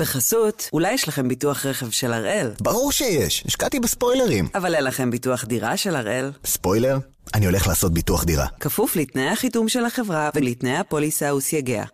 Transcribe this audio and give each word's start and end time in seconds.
בחסות, 0.00 0.68
אולי 0.72 0.92
יש 0.92 1.08
לכם 1.08 1.28
ביטוח 1.28 1.66
רכב 1.66 1.90
של 1.90 2.12
הראל. 2.12 2.50
ברור 2.60 2.92
שיש, 2.92 3.44
השקעתי 3.46 3.80
בספוילרים. 3.80 4.48
אבל 4.54 4.74
אין 4.74 4.84
לכם 4.84 5.10
ביטוח 5.10 5.44
דירה 5.44 5.76
של 5.76 5.96
הראל. 5.96 6.30
ספוילר? 6.44 6.98
אני 7.34 7.46
הולך 7.46 7.66
לעשות 7.66 7.94
ביטוח 7.94 8.24
דירה. 8.24 8.46
כפוף 8.60 8.96
לתנאי 8.96 9.28
החיתום 9.28 9.68
של 9.68 9.84
החברה 9.84 10.30
ולתנאי 10.34 10.76
הפוליסה 10.76 11.34
וסייגיה. 11.34 11.84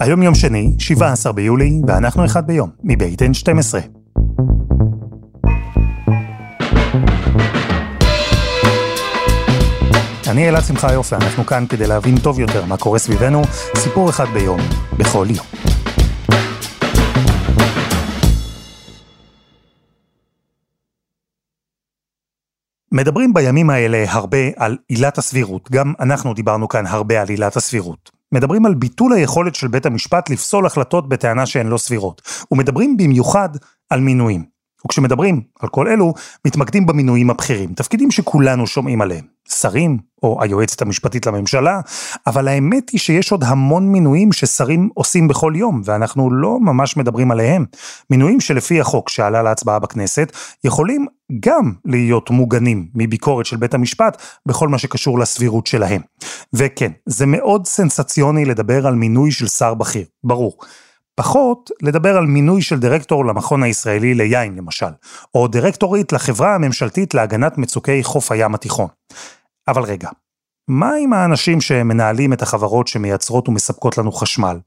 היום 0.00 0.22
יום 0.22 0.34
שני, 0.34 0.74
17 0.78 1.32
ביולי, 1.32 1.72
ואנחנו 1.86 2.24
אחד 2.24 2.46
ביום, 2.46 2.70
מבית 2.84 3.22
N12. 3.22 3.99
אני 10.30 10.48
אלעד 10.48 10.62
שמחה 10.62 10.92
יופי, 10.92 11.14
אנחנו 11.14 11.46
כאן 11.46 11.64
כדי 11.68 11.86
להבין 11.86 12.18
טוב 12.18 12.40
יותר 12.40 12.64
מה 12.64 12.76
קורה 12.76 12.98
סביבנו, 12.98 13.42
סיפור 13.76 14.10
אחד 14.10 14.24
ביום, 14.34 14.60
בכל 14.98 15.26
יום. 15.30 15.46
מדברים 22.92 23.34
בימים 23.34 23.70
האלה 23.70 24.04
הרבה 24.08 24.38
על 24.56 24.76
עילת 24.88 25.18
הסבירות, 25.18 25.70
גם 25.70 25.92
אנחנו 26.00 26.34
דיברנו 26.34 26.68
כאן 26.68 26.86
הרבה 26.86 27.22
על 27.22 27.28
עילת 27.28 27.56
הסבירות. 27.56 28.10
מדברים 28.32 28.66
על 28.66 28.74
ביטול 28.74 29.12
היכולת 29.12 29.54
של 29.54 29.68
בית 29.68 29.86
המשפט 29.86 30.30
לפסול 30.30 30.66
החלטות 30.66 31.08
בטענה 31.08 31.46
שהן 31.46 31.66
לא 31.66 31.78
סבירות, 31.78 32.22
ומדברים 32.52 32.96
במיוחד 32.96 33.48
על 33.90 34.00
מינויים. 34.00 34.44
וכשמדברים 34.86 35.40
על 35.60 35.68
כל 35.68 35.88
אלו, 35.88 36.14
מתמקדים 36.46 36.86
במינויים 36.86 37.30
הבכירים, 37.30 37.74
תפקידים 37.74 38.10
שכולנו 38.10 38.66
שומעים 38.66 39.02
עליהם. 39.02 39.24
שרים, 39.50 39.98
או 40.22 40.42
היועצת 40.42 40.82
המשפטית 40.82 41.26
לממשלה, 41.26 41.80
אבל 42.26 42.48
האמת 42.48 42.90
היא 42.90 43.00
שיש 43.00 43.32
עוד 43.32 43.44
המון 43.44 43.92
מינויים 43.92 44.32
ששרים 44.32 44.88
עושים 44.94 45.28
בכל 45.28 45.52
יום, 45.56 45.82
ואנחנו 45.84 46.30
לא 46.30 46.58
ממש 46.60 46.96
מדברים 46.96 47.30
עליהם. 47.30 47.64
מינויים 48.10 48.40
שלפי 48.40 48.80
החוק 48.80 49.08
שעלה 49.08 49.42
להצבעה 49.42 49.78
בכנסת, 49.78 50.32
יכולים 50.64 51.06
גם 51.40 51.72
להיות 51.84 52.30
מוגנים 52.30 52.86
מביקורת 52.94 53.46
של 53.46 53.56
בית 53.56 53.74
המשפט 53.74 54.22
בכל 54.46 54.68
מה 54.68 54.78
שקשור 54.78 55.18
לסבירות 55.18 55.66
שלהם. 55.66 56.00
וכן, 56.52 56.92
זה 57.06 57.26
מאוד 57.26 57.66
סנסציוני 57.66 58.44
לדבר 58.44 58.86
על 58.86 58.94
מינוי 58.94 59.30
של 59.30 59.46
שר 59.46 59.74
בכיר, 59.74 60.04
ברור. 60.24 60.58
פחות 61.20 61.70
לדבר 61.82 62.16
על 62.16 62.26
מינוי 62.26 62.62
של 62.62 62.78
דירקטור 62.78 63.26
למכון 63.26 63.62
הישראלי 63.62 64.14
ליין 64.14 64.56
למשל, 64.56 64.90
או 65.34 65.48
דירקטורית 65.48 66.12
לחברה 66.12 66.54
הממשלתית 66.54 67.14
להגנת 67.14 67.58
מצוקי 67.58 68.04
חוף 68.04 68.32
הים 68.32 68.54
התיכון. 68.54 68.86
אבל 69.68 69.82
רגע, 69.82 70.08
מה 70.68 70.90
עם 71.00 71.12
האנשים 71.12 71.60
שמנהלים 71.60 72.32
את 72.32 72.42
החברות 72.42 72.88
שמייצרות 72.88 73.48
ומספקות 73.48 73.98
לנו 73.98 74.12
חשמל? 74.12 74.58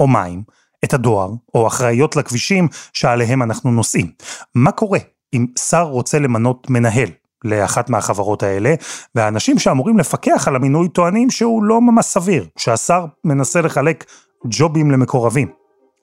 או 0.00 0.08
מים? 0.08 0.42
את 0.84 0.94
הדואר, 0.94 1.30
או 1.54 1.66
אחראיות 1.66 2.16
לכבישים 2.16 2.68
שעליהם 2.92 3.42
אנחנו 3.42 3.70
נוסעים. 3.70 4.10
מה 4.54 4.72
קורה 4.72 4.98
אם 5.34 5.46
שר 5.58 5.82
רוצה 5.82 6.18
למנות 6.18 6.70
מנהל 6.70 7.08
לאחת 7.44 7.90
מהחברות 7.90 8.42
האלה, 8.42 8.74
והאנשים 9.14 9.58
שאמורים 9.58 9.98
לפקח 9.98 10.48
על 10.48 10.56
המינוי 10.56 10.88
טוענים 10.88 11.30
שהוא 11.30 11.62
לא 11.62 11.80
ממש 11.80 12.06
סביר, 12.06 12.46
שהשר 12.58 13.06
מנסה 13.24 13.60
לחלק 13.60 14.04
ג'ובים 14.50 14.90
למקורבים. 14.90 15.58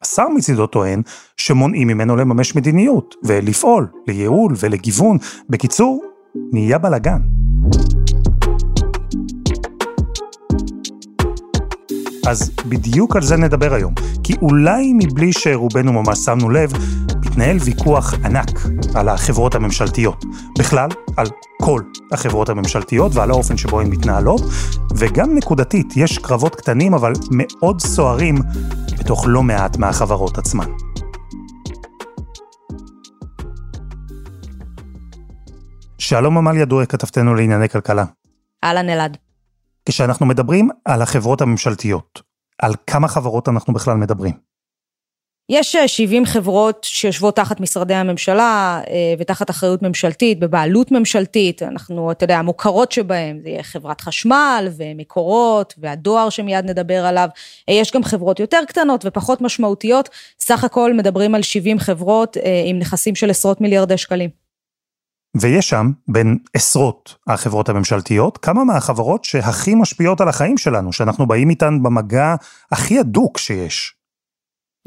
השר 0.05 0.29
מצידו 0.29 0.67
טוען 0.67 1.01
שמונעים 1.37 1.87
ממנו 1.87 2.15
לממש 2.15 2.55
מדיניות, 2.55 3.15
ולפעול 3.23 3.87
לייעול 4.07 4.53
ולגיוון. 4.59 5.17
בקיצור, 5.49 6.03
נהיה 6.53 6.77
בלאגן. 6.77 7.19
אז 12.27 12.51
בדיוק 12.65 13.15
על 13.15 13.21
זה 13.21 13.37
נדבר 13.37 13.73
היום, 13.73 13.93
כי 14.23 14.33
אולי 14.41 14.93
מבלי 14.93 15.33
שרובנו 15.33 15.93
ממש 15.93 16.19
שמנו 16.19 16.49
לב, 16.49 16.73
מתנהל 17.25 17.57
ויכוח 17.57 18.13
ענק 18.25 18.59
על 18.93 19.09
החברות 19.09 19.55
הממשלתיות. 19.55 20.25
בכלל, 20.59 20.89
על 21.17 21.27
כל 21.61 21.81
החברות 22.11 22.49
הממשלתיות 22.49 23.15
ועל 23.15 23.31
האופן 23.31 23.57
שבו 23.57 23.79
הן 23.79 23.87
מתנהלות, 23.89 24.41
וגם 24.95 25.35
נקודתית, 25.35 25.97
יש 25.97 26.17
קרבות 26.17 26.55
קטנים 26.55 26.93
אבל 26.93 27.13
מאוד 27.31 27.81
סוערים 27.81 28.35
בתוך 29.05 29.25
לא 29.27 29.43
מעט 29.43 29.77
מהחברות 29.77 30.37
עצמן. 30.37 30.65
שלום 35.97 36.37
עמליה 36.37 36.65
דואק, 36.65 36.91
כתבתנו 36.91 37.35
לענייני 37.35 37.69
כלכלה. 37.69 38.05
אהלן 38.63 38.89
אלעד. 38.89 39.17
כשאנחנו 39.85 40.25
מדברים 40.25 40.69
על 40.85 41.01
החברות 41.01 41.41
הממשלתיות, 41.41 42.21
על 42.61 42.73
כמה 42.87 43.07
חברות 43.07 43.49
אנחנו 43.49 43.73
בכלל 43.73 43.97
מדברים? 43.97 44.33
יש 45.49 45.75
70 45.75 46.23
אה, 46.23 46.27
חברות 46.29 46.83
שיושבות 46.83 47.35
תחת 47.35 47.59
משרדי 47.59 47.93
הממשלה 47.93 48.81
אה, 48.89 49.13
ותחת 49.19 49.49
אחריות 49.49 49.81
ממשלתית, 49.81 50.39
בבעלות 50.39 50.91
ממשלתית, 50.91 51.63
אנחנו, 51.63 52.11
אתה 52.11 52.23
יודע, 52.23 52.37
המוכרות 52.39 52.91
שבהן, 52.91 53.39
זה 53.43 53.49
יהיה 53.49 53.63
חברת 53.63 54.01
חשמל 54.01 54.67
ומקורות 54.77 55.73
והדואר 55.77 56.29
שמיד 56.29 56.65
נדבר 56.65 57.05
עליו. 57.05 57.29
אה, 57.69 57.73
יש 57.73 57.91
גם 57.91 58.03
חברות 58.03 58.39
יותר 58.39 58.59
קטנות 58.67 59.05
ופחות 59.07 59.41
משמעותיות, 59.41 60.09
סך 60.39 60.63
הכל 60.63 60.93
מדברים 60.93 61.35
על 61.35 61.41
70 61.41 61.79
חברות 61.79 62.37
עם 62.65 62.79
נכסים 62.79 63.15
של 63.15 63.29
עשרות 63.29 63.61
מיליארדי 63.61 63.97
שקלים. 63.97 64.29
ויש 65.35 65.69
שם, 65.69 65.91
בין 66.07 66.37
עשרות 66.53 67.15
החברות 67.27 67.69
הממשלתיות, 67.69 68.37
כמה 68.37 68.63
מהחברות 68.63 69.23
שהכי 69.23 69.75
משפיעות 69.75 70.21
על 70.21 70.29
החיים 70.29 70.57
שלנו, 70.57 70.93
שאנחנו 70.93 71.27
באים 71.27 71.49
איתן 71.49 71.83
במגע 71.83 72.35
הכי 72.71 72.99
הדוק 72.99 73.37
שיש. 73.37 73.94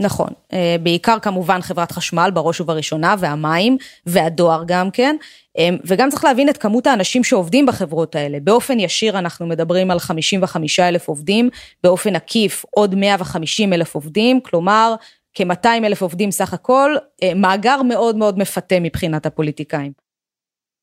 נכון, 0.01 0.29
אה, 0.53 0.77
בעיקר 0.83 1.19
כמובן 1.19 1.61
חברת 1.61 1.93
חשמל 1.93 2.31
בראש 2.35 2.61
ובראשונה, 2.61 3.15
והמים, 3.19 3.77
והדואר 4.07 4.63
גם 4.67 4.91
כן, 4.91 5.17
אה, 5.59 5.69
וגם 5.85 6.11
צריך 6.11 6.25
להבין 6.25 6.49
את 6.49 6.57
כמות 6.57 6.87
האנשים 6.87 7.25
שעובדים 7.25 7.67
בחברות 7.67 8.15
האלה. 8.15 8.39
באופן 8.41 8.81
ישיר 8.81 9.19
אנחנו 9.19 9.47
מדברים 9.47 9.91
על 9.91 9.99
55 9.99 10.81
אלף 10.81 11.09
עובדים, 11.09 11.51
באופן 11.85 12.17
עקיף 12.17 12.65
עוד 12.71 12.95
150 12.95 13.73
אלף 13.73 13.95
עובדים, 13.95 14.41
כלומר 14.41 14.95
כ-200 15.35 15.85
אלף 15.85 16.03
עובדים 16.03 16.31
סך 16.31 16.53
הכל, 16.53 16.95
אה, 17.23 17.33
מאגר 17.35 17.83
מאוד 17.83 18.17
מאוד 18.17 18.39
מפתה 18.39 18.81
מבחינת 18.81 19.27
הפוליטיקאים. 19.27 19.93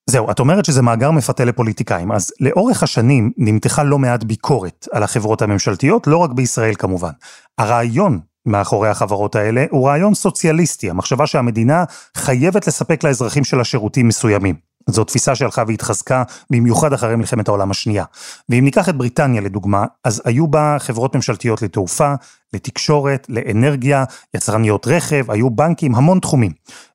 זהו, 0.09 0.32
את 0.32 0.40
אומרת 0.40 0.66
שזה 0.66 0.82
מאגר 0.82 1.12
מפתה 1.12 1.46
לפוליטיקאים, 1.46 2.12
אז 2.12 2.32
לאורך 2.40 2.84
השנים 2.84 3.32
נמתחה 3.38 3.84
לא 3.84 4.00
מעט 4.00 4.24
ביקורת 4.24 4.88
על 4.92 5.03
החברות 5.03 5.42
הממשלתיות, 5.42 6.08
לא 6.08 6.18
רק 6.18 6.32
בישראל 6.32 6.76
כמובן. 6.76 7.12
הרעיון 7.58 8.20
מאחורי 8.45 8.89
החברות 8.89 9.35
האלה 9.35 9.66
הוא 9.72 9.88
רעיון 9.88 10.13
סוציאליסטי, 10.13 10.89
המחשבה 10.89 11.28
שהמדינה 11.28 11.83
חייבת 12.17 12.67
לספק 12.67 13.03
לאזרחים 13.03 13.44
שלה 13.44 13.63
שירותים 13.63 14.07
מסוימים. 14.07 14.56
זו 14.89 15.03
תפיסה 15.03 15.35
שהלכה 15.35 15.63
והתחזקה 15.67 16.23
במיוחד 16.50 16.94
אחרי 16.94 17.16
מלחמת 17.16 17.47
העולם 17.47 17.72
השנייה. 17.72 18.05
ואם 18.50 18.63
ניקח 18.63 18.89
את 18.89 18.95
בריטניה 18.95 19.41
לדוגמה, 19.41 19.85
אז 20.03 20.22
היו 20.25 20.47
בה 20.47 20.75
חברות 20.79 21.16
ממשלתיות 21.16 21.61
לתעופה, 21.61 22.13
לתקשורת, 22.53 23.25
לאנרגיה, 23.29 24.03
יצרניות 24.34 24.88
רכב, 24.88 25.31
היו 25.31 25.50
בנקים, 25.50 25.95
המון 25.95 26.19
תחומים. 26.19 26.51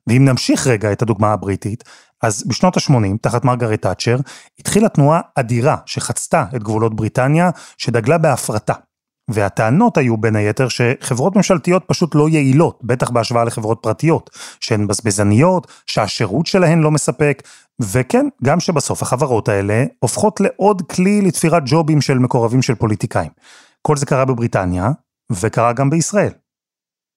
ואם 0.07 0.25
נמשיך 0.25 0.67
רגע 0.67 0.91
את 0.91 1.01
הדוגמה 1.01 1.33
הבריטית, 1.33 1.83
אז 2.21 2.43
בשנות 2.47 2.77
ה-80, 2.77 3.17
תחת 3.21 3.45
מרגרט 3.45 3.81
תאצ'ר, 3.81 4.17
התחילה 4.59 4.89
תנועה 4.89 5.21
אדירה 5.35 5.77
שחצתה 5.85 6.45
את 6.55 6.63
גבולות 6.63 6.95
בריטניה, 6.95 7.49
שדגלה 7.77 8.17
בהפרטה. 8.17 8.73
והטענות 9.33 9.97
היו 9.97 10.17
בין 10.17 10.35
היתר 10.35 10.67
שחברות 10.67 11.35
ממשלתיות 11.35 11.83
פשוט 11.87 12.15
לא 12.15 12.29
יעילות, 12.29 12.79
בטח 12.83 13.09
בהשוואה 13.09 13.43
לחברות 13.43 13.79
פרטיות, 13.81 14.29
שהן 14.59 14.87
בזבזניות, 14.87 15.67
שהשירות 15.85 16.45
שלהן 16.45 16.79
לא 16.79 16.91
מספק, 16.91 17.43
וכן, 17.79 18.25
גם 18.43 18.59
שבסוף 18.59 19.01
החברות 19.01 19.49
האלה 19.49 19.85
הופכות 19.99 20.39
לעוד 20.39 20.81
כלי 20.81 21.21
לתפירת 21.21 21.63
ג'ובים 21.65 22.01
של 22.01 22.19
מקורבים 22.19 22.61
של 22.61 22.75
פוליטיקאים. 22.75 23.31
כל 23.81 23.97
זה 23.97 24.05
קרה 24.05 24.25
בבריטניה, 24.25 24.91
וקרה 25.31 25.73
גם 25.73 25.89
בישראל. 25.89 26.31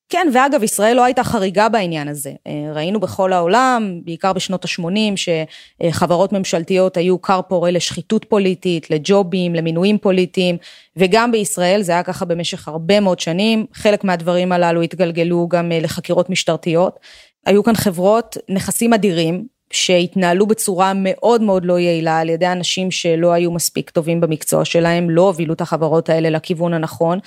כן, 0.08 0.28
ואגב, 0.34 0.62
ישראל 0.62 0.96
לא 0.96 1.04
הייתה 1.04 1.24
חריגה 1.24 1.68
בעניין 1.68 2.08
הזה. 2.08 2.32
אה, 2.46 2.72
ראינו 2.74 3.00
בכל 3.00 3.32
העולם, 3.32 4.00
בעיקר 4.04 4.32
בשנות 4.32 4.64
ה-80, 4.64 5.16
שחברות 5.16 6.32
ממשלתיות 6.32 6.96
היו 6.96 7.22
כר 7.22 7.40
פורה 7.48 7.70
לשחיתות 7.70 8.24
פוליטית, 8.24 8.90
לג'ובים, 8.90 9.54
למינויים 9.54 9.98
פוליטיים, 9.98 10.56
וגם 10.96 11.32
בישראל 11.32 11.82
זה 11.82 11.92
היה 11.92 12.02
ככה 12.02 12.24
במשך 12.24 12.68
הרבה 12.68 13.00
מאוד 13.00 13.20
שנים. 13.20 13.66
חלק 13.72 14.04
מהדברים 14.04 14.52
הללו 14.52 14.82
התגלגלו 14.82 15.48
גם 15.48 15.72
אה, 15.72 15.80
לחקירות 15.80 16.30
משטרתיות. 16.30 16.98
היו 17.46 17.64
כאן 17.64 17.74
חברות, 17.74 18.36
נכסים 18.48 18.92
אדירים, 18.92 19.54
שהתנהלו 19.70 20.46
בצורה 20.46 20.92
מאוד 20.96 21.42
מאוד 21.42 21.64
לא 21.64 21.78
יעילה 21.78 22.18
על 22.18 22.28
ידי 22.28 22.46
אנשים 22.46 22.90
שלא 22.90 23.32
היו 23.32 23.52
מספיק 23.52 23.90
טובים 23.90 24.20
במקצוע 24.20 24.64
שלהם, 24.64 25.10
לא 25.10 25.22
הובילו 25.22 25.54
את 25.54 25.60
החברות 25.60 26.08
האלה 26.08 26.30
לכיוון 26.30 26.74
הנכון. 26.74 27.18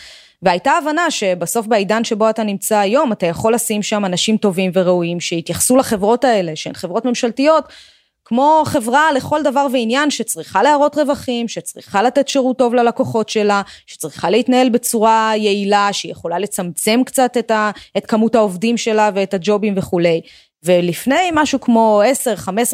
והייתה 0.42 0.72
הבנה 0.72 1.12
שבסוף 1.12 1.68
בעידן 1.68 2.04
שבו 2.04 2.30
אתה 2.30 2.44
נמצא 2.44 2.78
היום, 2.78 3.12
אתה 3.12 3.26
יכול 3.26 3.54
לשים 3.54 3.84
שם 3.84 4.06
אנשים 4.06 4.38
טובים 4.38 4.72
וראויים 4.74 5.20
שיתייחסו 5.20 5.78
לחברות 5.78 6.24
האלה, 6.24 6.56
שהן 6.56 6.74
חברות 6.74 7.06
ממשלתיות, 7.06 7.66
כמו 8.26 8.64
חברה 8.66 9.12
לכל 9.16 9.44
דבר 9.44 9.68
ועניין 9.74 10.12
שצריכה 10.12 10.64
להראות 10.64 10.98
רווחים, 10.98 11.48
שצריכה 11.48 12.04
לתת 12.04 12.28
שירות 12.28 12.58
טוב 12.58 12.74
ללקוחות 12.74 13.30
שלה, 13.30 13.62
שצריכה 13.86 14.30
להתנהל 14.30 14.70
בצורה 14.70 15.32
יעילה, 15.36 15.90
שהיא 15.92 16.12
יכולה 16.12 16.40
לצמצם 16.40 17.02
קצת 17.06 17.38
את, 17.40 17.52
ה, 17.52 17.72
את 17.98 18.06
כמות 18.06 18.36
העובדים 18.36 18.78
שלה 18.78 19.10
ואת 19.16 19.34
הג'ובים 19.34 19.74
וכולי. 19.78 20.22
ולפני 20.64 21.30
משהו 21.34 21.60
כמו 21.60 22.02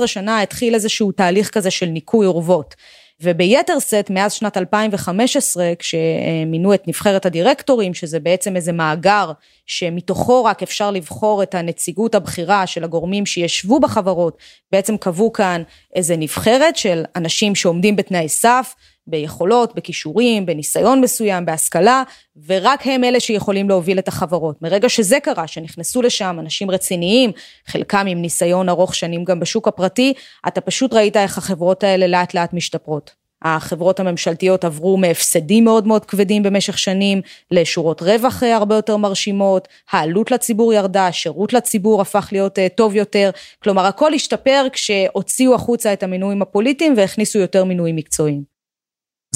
10-15 0.01 0.07
שנה 0.07 0.42
התחיל 0.42 0.75
איזשהו 0.75 1.12
תהליך 1.12 1.50
כזה 1.50 1.71
של 1.71 1.86
ניקוי 1.86 2.25
אורוות. 2.25 2.75
וביתר 3.24 3.80
שאת 3.80 4.10
מאז 4.10 4.34
שנת 4.34 4.58
2015 4.58 5.74
כשמינו 5.80 6.74
את 6.74 6.88
נבחרת 6.88 7.25
הדירקטורים 7.25 7.94
שזה 7.94 8.20
בעצם 8.20 8.56
איזה 8.56 8.72
מאגר 8.72 9.31
שמתוכו 9.66 10.44
רק 10.44 10.64
אפשר 10.64 10.92
לבחור 10.92 11.44
את 11.44 11.56
הנציגות 11.56 12.16
הבכירה 12.16 12.68
של 12.68 12.84
הגורמים 12.84 13.25
שישבו 13.25 13.80
בחברות 13.80 14.38
בעצם 14.72 14.98
קבעו 14.98 15.34
כאן 15.34 15.64
איזה 15.96 16.18
נבחרת 16.18 16.78
של 16.78 17.04
אנשים 17.16 17.56
שעומדים 17.56 17.96
בתנאי 17.96 18.30
סף 18.30 18.75
ביכולות, 19.08 19.76
בכישורים, 19.76 20.46
בניסיון 20.46 21.02
מסוים, 21.02 21.46
בהשכלה, 21.46 22.04
ורק 22.46 22.88
הם 22.88 23.04
אלה 23.04 23.20
שיכולים 23.20 23.70
להוביל 23.70 24.00
את 24.00 24.08
החברות. 24.08 24.62
מרגע 24.62 24.90
שזה 24.90 25.20
קרה, 25.20 25.48
שנכנסו 25.48 26.02
לשם 26.02 26.38
אנשים 26.40 26.72
רציניים, 26.72 27.32
חלקם 27.68 28.06
עם 28.08 28.22
ניסיון 28.22 28.70
ארוך 28.70 28.96
שנים 28.96 29.24
גם 29.24 29.40
בשוק 29.40 29.68
הפרטי, 29.68 30.14
אתה 30.48 30.62
פשוט 30.62 30.94
ראית 30.94 31.18
איך 31.18 31.38
החברות 31.38 31.84
האלה 31.84 32.08
לאט 32.08 32.34
לאט 32.34 32.54
משתפרות. 32.54 33.24
החברות 33.44 34.00
הממשלתיות 34.00 34.66
עברו 34.66 34.98
מהפסדים 34.98 35.64
מאוד 35.64 35.88
מאוד 35.88 36.06
כבדים 36.06 36.44
במשך 36.44 36.78
שנים 36.78 37.22
לשורות 37.52 38.02
רווח 38.02 38.44
הרבה 38.44 38.76
יותר 38.76 38.98
מרשימות, 38.98 39.68
העלות 39.92 40.32
לציבור 40.32 40.74
ירדה, 40.74 41.08
השירות 41.08 41.54
לציבור 41.54 42.02
הפך 42.02 42.30
להיות 42.32 42.60
אה, 42.60 42.68
טוב 42.70 42.96
יותר, 42.96 43.30
כלומר 43.64 43.86
הכל 43.86 44.14
השתפר 44.14 44.68
כשהוציאו 44.74 45.56
החוצה 45.56 45.94
את 45.94 46.04
המינויים 46.04 46.42
הפוליטיים 46.42 46.94
והכניסו 46.98 47.40
יותר 47.40 47.64
מינויים 47.64 47.96
מקצועיים. 47.96 48.53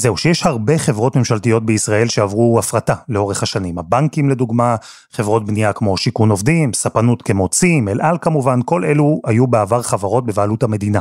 זהו, 0.00 0.16
שיש 0.16 0.46
הרבה 0.46 0.78
חברות 0.78 1.16
ממשלתיות 1.16 1.66
בישראל 1.66 2.08
שעברו 2.08 2.58
הפרטה 2.58 2.94
לאורך 3.08 3.42
השנים. 3.42 3.78
הבנקים 3.78 4.30
לדוגמה, 4.30 4.76
חברות 5.12 5.46
בנייה 5.46 5.72
כמו 5.72 5.96
שיכון 5.96 6.30
עובדים, 6.30 6.72
ספנות 6.72 7.22
כמו 7.22 7.48
צים, 7.48 7.88
אל 7.88 8.00
על 8.00 8.18
כמובן, 8.20 8.60
כל 8.64 8.84
אלו 8.84 9.20
היו 9.26 9.46
בעבר 9.46 9.82
חברות 9.82 10.26
בבעלות 10.26 10.62
המדינה. 10.62 11.00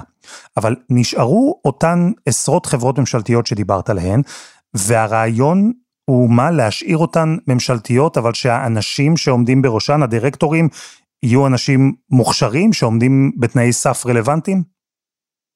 אבל 0.58 0.76
נשארו 0.90 1.62
אותן 1.66 2.12
עשרות 2.26 2.66
חברות 2.66 3.00
ממשלתיות 3.00 3.48
שדיברת 3.48 3.90
עליהן, 3.90 4.22
והרעיון 4.74 5.72
הוא 6.06 6.30
מה? 6.30 6.52
להשאיר 6.52 6.98
אותן 6.98 7.38
ממשלתיות, 7.48 8.18
אבל 8.18 8.34
שהאנשים 8.34 9.18
שעומדים 9.18 9.62
בראשן, 9.62 10.04
הדירקטורים, 10.04 10.70
יהיו 11.24 11.48
אנשים 11.48 11.94
מוכשרים 12.10 12.74
שעומדים 12.74 13.32
בתנאי 13.38 13.74
סף 13.74 14.06
רלוונטיים? 14.06 14.64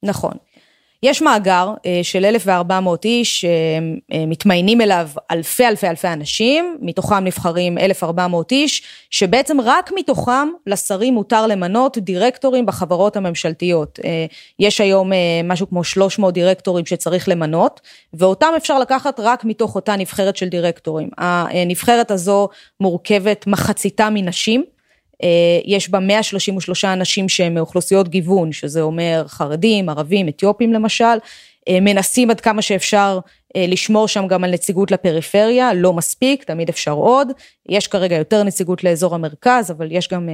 נכון. 0.06 0.34
יש 1.04 1.22
מאגר 1.22 1.74
אה, 1.86 2.00
של 2.04 2.26
1,400 2.26 3.06
איש 3.06 3.46
שמתמיינים 3.46 4.82
אליו 4.82 5.10
אלפי 5.32 5.68
אלפי 5.68 5.88
אלפי 5.88 6.08
אנשים, 6.08 6.78
מתוכם 6.82 7.24
נבחרים 7.24 7.78
1,400 7.78 8.52
איש, 8.52 8.84
שבעצם 9.10 9.62
רק 9.62 9.92
מתוכם 9.96 10.50
לשרים 10.68 11.14
מותר 11.14 11.48
למנות 11.48 11.98
דירקטורים 11.98 12.66
בחברות 12.66 13.16
הממשלתיות. 13.16 14.00
אה, 14.06 14.26
יש 14.60 14.82
היום 14.82 15.14
אה, 15.14 15.18
משהו 15.44 15.70
כמו 15.70 15.84
300 15.84 16.34
דירקטורים 16.34 16.86
שצריך 16.86 17.30
למנות, 17.30 17.82
ואותם 18.14 18.54
אפשר 18.58 18.80
לקחת 18.80 19.20
רק 19.20 19.46
מתוך 19.46 19.76
אותה 19.76 19.96
נבחרת 19.96 20.38
של 20.38 20.50
דירקטורים. 20.50 21.10
הנבחרת 21.18 22.12
הזו 22.12 22.50
מורכבת 22.80 23.48
מחציתה 23.48 24.10
מנשים. 24.12 24.64
אה, 25.24 25.60
יש 25.66 25.90
בה 25.90 26.00
133 26.00 26.86
אנשים 26.86 27.30
שהם 27.30 27.54
מאוכלוסיות 27.54 28.08
גיוון, 28.08 28.52
שזה 28.52 28.82
אומר 28.82 29.24
חרדים, 29.28 29.90
ערבים, 29.90 30.28
אתיופים 30.28 30.74
למשל, 30.74 31.18
אה, 31.70 31.80
מנסים 31.82 32.30
עד 32.30 32.42
כמה 32.42 32.62
שאפשר 32.62 33.20
אה, 33.56 33.66
לשמור 33.68 34.08
שם 34.08 34.28
גם 34.28 34.44
על 34.44 34.52
נציגות 34.52 34.92
לפריפריה, 34.92 35.74
לא 35.74 35.94
מספיק, 35.94 36.44
תמיד 36.44 36.70
אפשר 36.70 36.92
עוד. 36.92 37.28
יש 37.70 37.88
כרגע 37.88 38.16
יותר 38.16 38.44
נציגות 38.44 38.84
לאזור 38.84 39.16
המרכז, 39.16 39.72
אבל 39.72 39.88
יש 39.92 40.08
גם 40.08 40.30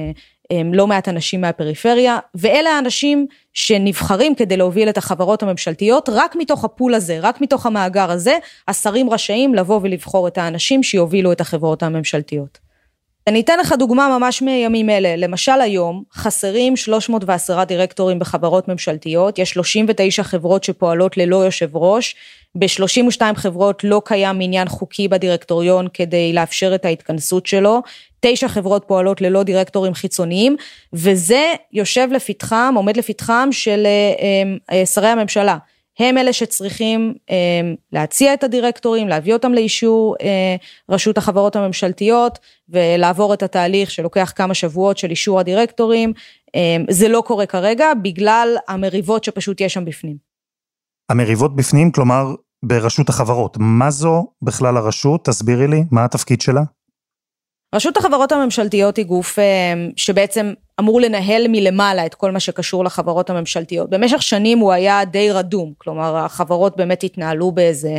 לא 0.72 0.86
מעט 0.86 1.08
אנשים 1.08 1.40
מהפריפריה, 1.40 2.18
ואלה 2.34 2.70
האנשים 2.70 3.26
שנבחרים 3.54 4.34
כדי 4.34 4.56
להוביל 4.56 4.88
את 4.88 4.98
החברות 4.98 5.42
הממשלתיות, 5.42 6.08
רק 6.12 6.36
מתוך 6.36 6.64
הפול 6.64 6.94
הזה, 6.94 7.18
רק 7.22 7.40
מתוך 7.40 7.66
המאגר 7.66 8.10
הזה, 8.10 8.38
השרים 8.68 9.10
רשאים 9.10 9.54
לבוא 9.54 9.80
ולבחור 9.82 10.28
את 10.28 10.38
האנשים 10.38 10.82
שיובילו 10.82 11.32
את 11.32 11.40
החברות 11.40 11.82
הממשלתיות. 11.82 12.67
אני 13.28 13.40
אתן 13.40 13.58
לך 13.58 13.74
דוגמה 13.78 14.18
ממש 14.18 14.42
מימים 14.42 14.90
אלה, 14.90 15.16
למשל 15.16 15.60
היום 15.60 16.02
חסרים 16.14 16.76
310 16.76 17.64
דירקטורים 17.64 18.18
בחברות 18.18 18.68
ממשלתיות, 18.68 19.38
יש 19.38 19.50
39 19.50 20.22
חברות 20.22 20.64
שפועלות 20.64 21.16
ללא 21.16 21.36
יושב 21.36 21.76
ראש, 21.76 22.14
ב-32 22.54 23.20
חברות 23.34 23.84
לא 23.84 24.02
קיים 24.04 24.38
עניין 24.40 24.68
חוקי 24.68 25.08
בדירקטוריון 25.08 25.88
כדי 25.94 26.32
לאפשר 26.32 26.74
את 26.74 26.84
ההתכנסות 26.84 27.46
שלו, 27.46 27.82
תשע 28.20 28.48
חברות 28.48 28.84
פועלות 28.86 29.20
ללא 29.20 29.42
דירקטורים 29.42 29.94
חיצוניים, 29.94 30.56
וזה 30.92 31.52
יושב 31.72 32.08
לפתחם, 32.12 32.74
עומד 32.76 32.96
לפתחם 32.96 33.48
של 33.52 33.86
אה, 33.86 34.76
אה, 34.76 34.86
שרי 34.86 35.08
הממשלה. 35.08 35.56
הם 35.98 36.18
אלה 36.18 36.32
שצריכים 36.32 37.14
אה, 37.30 37.36
להציע 37.92 38.34
את 38.34 38.44
הדירקטורים, 38.44 39.08
להביא 39.08 39.32
אותם 39.32 39.52
לאישור 39.52 40.16
אה, 40.20 40.56
רשות 40.88 41.18
החברות 41.18 41.56
הממשלתיות 41.56 42.38
ולעבור 42.68 43.34
את 43.34 43.42
התהליך 43.42 43.90
שלוקח 43.90 44.32
כמה 44.36 44.54
שבועות 44.54 44.98
של 44.98 45.10
אישור 45.10 45.40
הדירקטורים. 45.40 46.12
אה, 46.54 46.76
זה 46.90 47.08
לא 47.08 47.22
קורה 47.26 47.46
כרגע 47.46 47.86
בגלל 48.02 48.56
המריבות 48.68 49.24
שפשוט 49.24 49.60
יש 49.60 49.74
שם 49.74 49.84
בפנים. 49.84 50.16
המריבות 51.10 51.56
בפנים, 51.56 51.92
כלומר 51.92 52.34
ברשות 52.64 53.08
החברות. 53.08 53.56
מה 53.60 53.90
זו 53.90 54.26
בכלל 54.42 54.76
הרשות? 54.76 55.24
תסבירי 55.24 55.68
לי, 55.68 55.84
מה 55.90 56.04
התפקיד 56.04 56.40
שלה? 56.40 56.62
רשות 57.74 57.96
החברות 57.96 58.32
הממשלתיות 58.32 58.96
היא 58.96 59.06
גוף 59.06 59.38
שבעצם 59.96 60.52
אמור 60.80 61.00
לנהל 61.00 61.46
מלמעלה 61.48 62.06
את 62.06 62.14
כל 62.14 62.30
מה 62.30 62.40
שקשור 62.40 62.84
לחברות 62.84 63.30
הממשלתיות. 63.30 63.90
במשך 63.90 64.22
שנים 64.22 64.58
הוא 64.58 64.72
היה 64.72 65.04
די 65.04 65.30
רדום, 65.30 65.72
כלומר 65.78 66.16
החברות 66.16 66.76
באמת 66.76 67.04
התנהלו 67.04 67.52
באיזה 67.52 67.98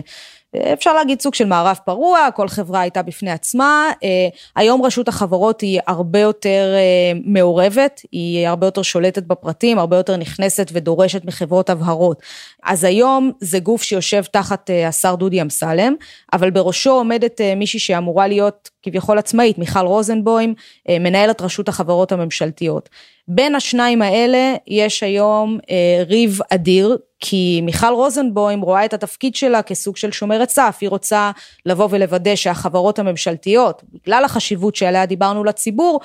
אפשר 0.56 0.94
להגיד 0.94 1.22
סוג 1.22 1.34
של 1.34 1.46
מערב 1.46 1.80
פרוע, 1.86 2.28
כל 2.36 2.48
חברה 2.48 2.82
הייתה 2.82 3.02
בפני 3.02 3.32
עצמה. 3.32 3.92
אה, 4.04 4.28
היום 4.56 4.82
רשות 4.82 5.08
החברות 5.08 5.62
היא 5.62 5.80
הרבה 5.88 6.20
יותר 6.20 6.74
אה, 6.76 7.20
מעורבת, 7.26 8.02
היא 8.12 8.48
הרבה 8.48 8.68
יותר 8.68 8.82
שולטת 8.82 9.24
בפרטים, 9.24 9.80
הרבה 9.80 9.98
יותר 9.98 10.18
נכנסת 10.18 10.70
ודורשת 10.74 11.26
מחברות 11.26 11.70
הבהרות. 11.70 12.22
אז 12.64 12.84
היום 12.84 13.32
זה 13.40 13.60
גוף 13.60 13.84
שיושב 13.84 14.24
תחת 14.24 14.70
אה, 14.70 14.88
השר 14.88 15.16
דודי 15.16 15.42
אמסלם, 15.42 15.96
אבל 16.34 16.50
בראשו 16.50 16.92
עומדת 16.92 17.42
מישהי 17.56 17.80
שאמורה 17.80 18.28
להיות 18.28 18.70
כביכול 18.84 19.18
עצמאית, 19.18 19.58
מיכל 19.58 19.86
רוזנבוים, 19.86 20.54
מנהלת 20.90 21.42
רשות 21.42 21.70
החברות 21.70 22.12
הממשלתיות. 22.12 22.90
בין 23.28 23.56
השניים 23.56 24.02
האלה 24.02 24.56
יש 24.68 25.04
היום 25.04 25.60
ריב 26.08 26.40
אדיר, 26.50 26.98
כי 27.20 27.62
מיכל 27.64 27.94
רוזנבוים 27.94 28.62
רואה 28.62 28.86
את 28.86 28.94
התפקיד 28.94 29.36
שלה 29.36 29.62
כסוג 29.62 29.98
של 29.98 30.12
שומרת 30.12 30.50
סף, 30.50 30.78
היא 30.82 30.90
רוצה 30.90 31.32
לבוא 31.66 31.88
ולוודא 31.92 32.36
שהחברות 32.36 33.00
הממשלתיות, 33.00 33.84
בגלל 33.94 34.26
החשיבות 34.26 34.76
שעליה 34.76 35.06
דיברנו 35.06 35.44
לציבור, 35.44 36.00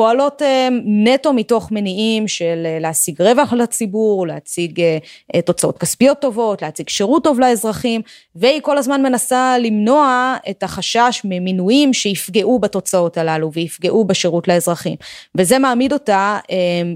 פועלות 0.00 0.42
אה, 0.42 0.68
נטו 0.84 1.32
מתוך 1.32 1.72
מניעים 1.72 2.28
של 2.28 2.62
אה, 2.66 2.78
להשיג 2.80 3.22
רווח 3.22 3.52
לציבור, 3.52 4.26
להציג 4.26 4.80
אה, 4.80 5.42
תוצאות 5.42 5.78
כספיות 5.78 6.20
טובות, 6.20 6.62
להציג 6.62 6.88
שירות 6.88 7.24
טוב 7.24 7.40
לאזרחים, 7.40 8.00
והיא 8.34 8.60
כל 8.62 8.78
הזמן 8.78 9.02
מנסה 9.02 9.58
למנוע 9.58 10.36
את 10.50 10.62
החשש 10.62 11.20
ממינויים 11.24 11.92
שיפגעו 11.92 12.58
בתוצאות 12.58 13.18
הללו 13.18 13.52
ויפגעו 13.52 14.04
בשירות 14.04 14.48
לאזרחים. 14.48 14.96
וזה 15.34 15.58
מעמיד 15.58 15.92
אותה 15.92 16.38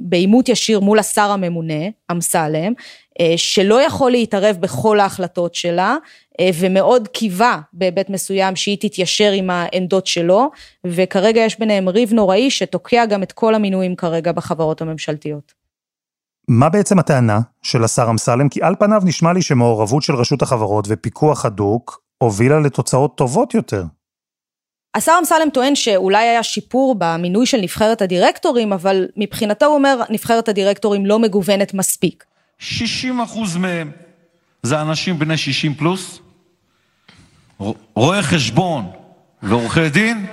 בעימות 0.02 0.48
ישיר 0.48 0.80
מול 0.80 0.98
השר 0.98 1.30
הממונה, 1.30 1.84
אמסלם, 2.12 2.72
שלא 3.36 3.82
יכול 3.82 4.10
להתערב 4.10 4.56
בכל 4.60 5.00
ההחלטות 5.00 5.54
שלה, 5.54 5.96
ומאוד 6.54 7.08
קיווה 7.08 7.60
בהיבט 7.72 8.10
מסוים 8.10 8.56
שהיא 8.56 8.76
תתיישר 8.80 9.32
עם 9.32 9.50
העמדות 9.50 10.06
שלו, 10.06 10.50
וכרגע 10.84 11.40
יש 11.40 11.58
ביניהם 11.58 11.88
ריב 11.88 12.12
נוראי 12.12 12.50
שתוקע 12.50 13.06
גם 13.06 13.22
את 13.22 13.32
כל 13.32 13.54
המינויים 13.54 13.96
כרגע 13.96 14.32
בחברות 14.32 14.82
הממשלתיות. 14.82 15.52
מה 16.48 16.68
בעצם 16.68 16.98
הטענה 16.98 17.40
של 17.62 17.84
השר 17.84 18.06
אמסלם? 18.10 18.48
כי 18.48 18.62
על 18.62 18.74
פניו 18.78 19.02
נשמע 19.04 19.32
לי 19.32 19.42
שמעורבות 19.42 20.02
של 20.02 20.14
רשות 20.14 20.42
החברות 20.42 20.84
ופיקוח 20.88 21.44
הדוק 21.44 22.02
הובילה 22.18 22.60
לתוצאות 22.60 23.16
טובות 23.16 23.54
יותר. 23.54 23.84
השר 24.94 25.12
אמסלם 25.18 25.50
טוען 25.50 25.74
שאולי 25.74 26.28
היה 26.28 26.42
שיפור 26.42 26.94
במינוי 26.98 27.46
של 27.46 27.60
נבחרת 27.60 28.02
הדירקטורים, 28.02 28.72
אבל 28.72 29.06
מבחינתו 29.16 29.66
הוא 29.66 29.74
אומר, 29.74 30.02
נבחרת 30.10 30.48
הדירקטורים 30.48 31.06
לא 31.06 31.18
מגוונת 31.18 31.74
מספיק. 31.74 32.24
60 32.58 33.20
מהם 33.58 33.90
זה 34.62 34.80
אנשים 34.80 35.18
בני 35.18 35.36
60 35.36 35.74
פלוס, 35.74 36.20
רואי 37.94 38.22
חשבון 38.22 38.90
ועורכי 39.42 39.88
דין 39.88 40.26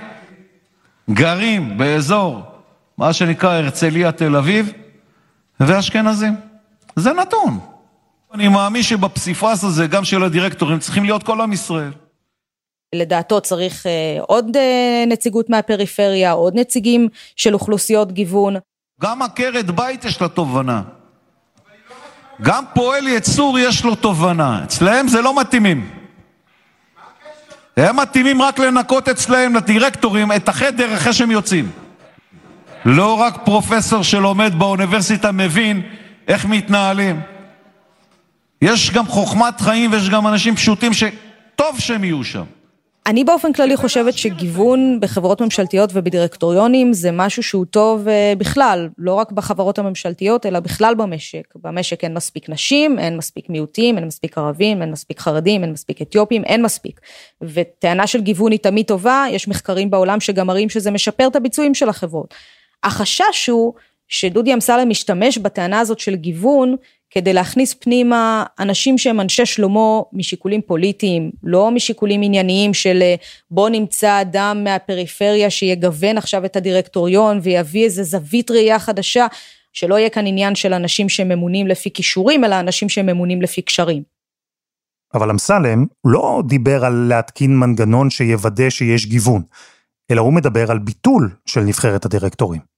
גרים 1.10 1.78
באזור 1.78 2.40
מה 2.98 3.12
שנקרא 3.12 3.50
הרצליה 3.50 4.12
תל 4.12 4.36
אביב 4.36 4.72
ואשכנזים. 5.60 6.36
זה 6.96 7.12
נתון. 7.12 7.58
אני 8.34 8.48
מאמין 8.48 8.82
שבפסיפס 8.82 9.64
הזה, 9.64 9.86
גם 9.86 10.04
של 10.04 10.22
הדירקטורים, 10.22 10.78
צריכים 10.78 11.04
להיות 11.04 11.22
כל 11.22 11.40
עם 11.40 11.52
ישראל. 11.52 11.92
לדעתו 12.94 13.40
צריך 13.40 13.86
אה, 13.86 14.16
עוד 14.20 14.56
אה, 14.56 15.04
נציגות 15.06 15.50
מהפריפריה, 15.50 16.32
עוד 16.32 16.54
נציגים 16.54 17.08
של 17.36 17.54
אוכלוסיות 17.54 18.12
גיוון. 18.12 18.56
גם 19.00 19.22
עקרת 19.22 19.70
בית 19.70 20.04
יש 20.04 20.20
לה 20.20 20.28
תובנה. 20.28 20.82
גם 22.42 22.64
פועל 22.74 23.08
יצור 23.08 23.58
יש 23.58 23.84
לו 23.84 23.94
תובנה. 23.94 24.64
אצלהם 24.64 25.08
זה 25.08 25.22
לא 25.22 25.40
מתאימים. 25.40 26.01
הם 27.76 27.96
מתאימים 27.96 28.42
רק 28.42 28.58
לנקות 28.58 29.08
אצלהם, 29.08 29.54
לדירקטורים, 29.54 30.32
את 30.32 30.48
החדר 30.48 30.94
אחרי 30.94 31.12
שהם 31.12 31.30
יוצאים. 31.30 31.70
לא 32.84 33.14
רק 33.14 33.36
פרופסור 33.44 34.02
שלומד 34.02 34.54
באוניברסיטה 34.58 35.32
מבין 35.32 35.82
איך 36.28 36.44
מתנהלים. 36.44 37.20
יש 38.62 38.90
גם 38.90 39.06
חוכמת 39.06 39.60
חיים 39.60 39.92
ויש 39.92 40.08
גם 40.08 40.26
אנשים 40.26 40.56
פשוטים 40.56 40.92
שטוב 40.92 41.78
שהם 41.80 42.04
יהיו 42.04 42.24
שם. 42.24 42.44
אני 43.06 43.24
באופן 43.24 43.52
כללי 43.52 43.76
חושבת 43.76 44.14
שגיוון 44.14 44.98
בחברות 45.00 45.40
ממשלתיות 45.40 45.90
ובדירקטוריונים 45.92 46.92
זה 46.92 47.10
משהו 47.12 47.42
שהוא 47.42 47.64
טוב 47.64 48.08
אה, 48.08 48.32
בכלל, 48.38 48.88
לא 48.98 49.14
רק 49.14 49.32
בחברות 49.32 49.78
הממשלתיות, 49.78 50.46
אלא 50.46 50.60
בכלל 50.60 50.94
במשק. 50.94 51.54
במשק 51.54 52.04
אין 52.04 52.14
מספיק 52.14 52.48
נשים, 52.48 52.98
אין 52.98 53.16
מספיק 53.16 53.50
מיעוטים, 53.50 53.98
אין 53.98 54.06
מספיק 54.06 54.38
ערבים, 54.38 54.82
אין 54.82 54.90
מספיק 54.90 55.20
חרדים, 55.20 55.62
אין 55.62 55.72
מספיק 55.72 56.02
אתיופים, 56.02 56.44
אין 56.44 56.62
מספיק. 56.62 57.00
וטענה 57.42 58.06
של 58.06 58.20
גיוון 58.20 58.52
היא 58.52 58.60
תמיד 58.60 58.86
טובה, 58.86 59.24
יש 59.30 59.48
מחקרים 59.48 59.90
בעולם 59.90 60.20
שגם 60.20 60.46
מראים 60.46 60.68
שזה 60.68 60.90
משפר 60.90 61.26
את 61.26 61.36
הביצועים 61.36 61.74
של 61.74 61.88
החברות. 61.88 62.34
החשש 62.82 63.48
הוא 63.48 63.74
שדודי 64.08 64.54
אמסלם 64.54 64.88
משתמש 64.88 65.38
בטענה 65.38 65.80
הזאת 65.80 65.98
של 65.98 66.14
גיוון 66.14 66.76
כדי 67.14 67.32
להכניס 67.32 67.74
פנימה 67.74 68.44
אנשים 68.58 68.98
שהם 68.98 69.20
אנשי 69.20 69.46
שלמה 69.46 70.00
משיקולים 70.12 70.60
פוליטיים, 70.62 71.30
לא 71.42 71.70
משיקולים 71.70 72.22
ענייניים 72.22 72.74
של 72.74 72.98
אה, 73.02 73.14
בוא 73.50 73.68
נמצא 73.68 74.20
אדם 74.20 74.64
מהפריפריה 74.64 75.50
שיגוון 75.50 76.18
עכשיו 76.18 76.44
את 76.44 76.56
הדירקטוריון 76.56 77.40
ויביא 77.42 77.84
איזה 77.84 78.02
זווית 78.02 78.50
ראייה 78.50 78.78
חדשה, 78.78 79.26
שלא 79.72 79.98
יהיה 79.98 80.10
כאן 80.10 80.26
עניין 80.26 80.54
של 80.54 80.74
אנשים 80.74 81.08
שממונים 81.08 81.66
לפי 81.66 81.90
כישורים, 81.90 82.44
אלא 82.44 82.60
אנשים 82.60 82.88
שממונים 82.88 83.42
לפי 83.42 83.62
קשרים. 83.62 84.02
אבל 85.14 85.30
אמסלם 85.30 85.86
לא 86.04 86.42
דיבר 86.48 86.84
על 86.84 87.06
להתקין 87.08 87.56
מנגנון 87.56 88.10
שיוודא 88.10 88.70
שיש 88.70 89.06
גיוון, 89.06 89.42
אלא 90.10 90.20
הוא 90.20 90.32
מדבר 90.32 90.70
על 90.70 90.78
ביטול 90.78 91.30
של 91.46 91.60
נבחרת 91.60 92.04
הדירקטורים. 92.04 92.71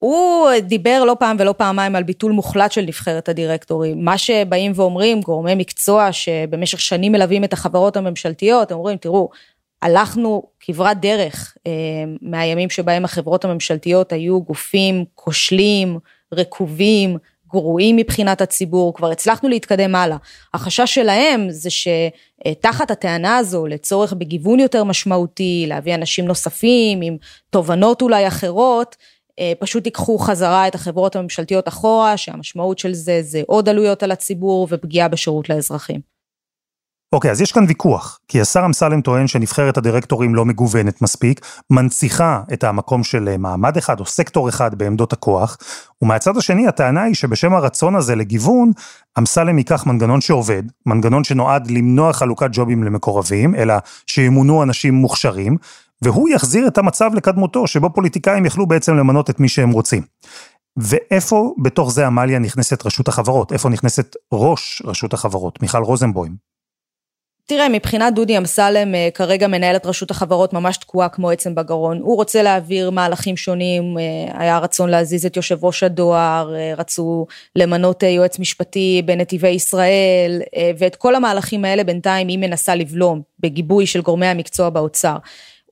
הוא 0.00 0.50
דיבר 0.62 1.04
לא 1.04 1.16
פעם 1.18 1.36
ולא 1.40 1.52
פעמיים 1.52 1.96
על 1.96 2.02
ביטול 2.02 2.32
מוחלט 2.32 2.72
של 2.72 2.80
נבחרת 2.80 3.28
הדירקטורים. 3.28 4.04
מה 4.04 4.18
שבאים 4.18 4.72
ואומרים 4.74 5.20
גורמי 5.20 5.54
מקצוע 5.54 6.12
שבמשך 6.12 6.80
שנים 6.80 7.12
מלווים 7.12 7.44
את 7.44 7.52
החברות 7.52 7.96
הממשלתיות, 7.96 8.70
הם 8.70 8.78
אומרים, 8.78 8.96
תראו, 8.96 9.28
הלכנו 9.82 10.42
כברת 10.60 11.00
דרך 11.00 11.56
אה, 11.66 11.72
מהימים 12.22 12.70
שבהם 12.70 13.04
החברות 13.04 13.44
הממשלתיות 13.44 14.12
היו 14.12 14.42
גופים 14.42 15.04
כושלים, 15.14 15.98
רקובים, 16.34 17.16
גרועים 17.52 17.96
מבחינת 17.96 18.40
הציבור, 18.40 18.94
כבר 18.94 19.10
הצלחנו 19.10 19.48
להתקדם 19.48 19.94
הלאה. 19.94 20.16
החשש 20.54 20.94
שלהם 20.94 21.46
זה 21.50 21.68
שתחת 21.70 22.90
הטענה 22.90 23.36
הזו 23.36 23.66
לצורך 23.66 24.12
בגיוון 24.12 24.60
יותר 24.60 24.84
משמעותי, 24.84 25.64
להביא 25.68 25.94
אנשים 25.94 26.24
נוספים 26.24 27.00
עם 27.02 27.16
תובנות 27.50 28.02
אולי 28.02 28.28
אחרות, 28.28 28.96
פשוט 29.58 29.86
ייקחו 29.86 30.18
חזרה 30.18 30.68
את 30.68 30.74
החברות 30.74 31.16
הממשלתיות 31.16 31.68
אחורה, 31.68 32.16
שהמשמעות 32.16 32.78
של 32.78 32.94
זה 32.94 33.22
זה 33.22 33.42
עוד 33.46 33.68
עלויות 33.68 34.02
על 34.02 34.10
הציבור 34.10 34.68
ופגיעה 34.70 35.08
בשירות 35.08 35.48
לאזרחים. 35.48 36.00
אוקיי, 37.12 37.30
okay, 37.30 37.32
אז 37.32 37.40
יש 37.40 37.52
כאן 37.52 37.64
ויכוח, 37.68 38.18
כי 38.28 38.40
השר 38.40 38.62
אמסלם 38.66 39.00
טוען 39.00 39.26
שנבחרת 39.26 39.78
הדירקטורים 39.78 40.34
לא 40.34 40.44
מגוונת 40.44 41.02
מספיק, 41.02 41.40
מנציחה 41.70 42.42
את 42.52 42.64
המקום 42.64 43.04
של 43.04 43.28
אה, 43.28 43.36
מעמד 43.36 43.76
אחד 43.76 44.00
או 44.00 44.06
סקטור 44.06 44.48
אחד 44.48 44.74
בעמדות 44.74 45.12
הכוח, 45.12 45.56
ומהצד 46.02 46.36
השני 46.36 46.68
הטענה 46.68 47.02
היא 47.02 47.14
שבשם 47.14 47.54
הרצון 47.54 47.96
הזה 47.96 48.16
לגיוון, 48.16 48.72
אמסלם 49.18 49.58
ייקח 49.58 49.86
מנגנון 49.86 50.20
שעובד, 50.20 50.62
מנגנון 50.86 51.24
שנועד 51.24 51.70
למנוע 51.70 52.12
חלוקת 52.12 52.48
ג'ובים 52.52 52.84
למקורבים, 52.84 53.54
אלא 53.54 53.74
שימונו 54.06 54.62
אנשים 54.62 54.94
מוכשרים, 54.94 55.56
והוא 56.04 56.28
יחזיר 56.28 56.68
את 56.68 56.78
המצב 56.78 57.10
לקדמותו, 57.14 57.66
שבו 57.66 57.90
פוליטיקאים 57.90 58.46
יכלו 58.46 58.66
בעצם 58.66 58.96
למנות 58.96 59.30
את 59.30 59.40
מי 59.40 59.48
שהם 59.48 59.70
רוצים. 59.70 60.02
ואיפה 60.76 61.54
בתוך 61.62 61.92
זה 61.92 62.06
עמליה 62.06 62.38
נכנסת 62.38 62.86
רשות 62.86 63.08
החברות? 63.08 63.52
איפה 63.52 63.68
נכנסת 63.68 64.16
ראש 64.32 64.82
רשות 64.84 65.12
החברות, 65.12 65.62
מיכל 65.62 65.82
רוזנבוים? 65.82 66.50
תראה, 67.50 67.68
מבחינת 67.68 68.14
דודי 68.14 68.38
אמסלם, 68.38 68.94
אה, 68.94 69.08
כרגע 69.14 69.48
מנהלת 69.48 69.86
רשות 69.86 70.10
החברות 70.10 70.52
ממש 70.52 70.76
תקועה 70.76 71.08
כמו 71.08 71.30
עצם 71.30 71.54
בגרון. 71.54 71.98
הוא 71.98 72.16
רוצה 72.16 72.42
להעביר 72.42 72.90
מהלכים 72.90 73.36
שונים, 73.36 73.98
אה, 73.98 74.40
היה 74.40 74.58
רצון 74.58 74.90
להזיז 74.90 75.26
את 75.26 75.36
יושב 75.36 75.64
ראש 75.64 75.82
הדואר, 75.82 76.54
אה, 76.54 76.72
רצו 76.76 77.26
למנות 77.56 78.02
יועץ 78.02 78.38
משפטי 78.38 79.02
בנתיבי 79.04 79.48
ישראל, 79.48 80.42
ואת 80.78 80.96
כל 80.96 81.14
המהלכים 81.14 81.64
האלה 81.64 81.84
בינתיים 81.84 82.28
היא 82.28 82.38
מנסה 82.38 82.74
לבלום, 82.74 83.22
בגיבוי 83.40 83.86
של 83.86 84.00
גורמי 84.00 84.26
המקצוע 84.26 84.70
באוצר. 84.70 85.16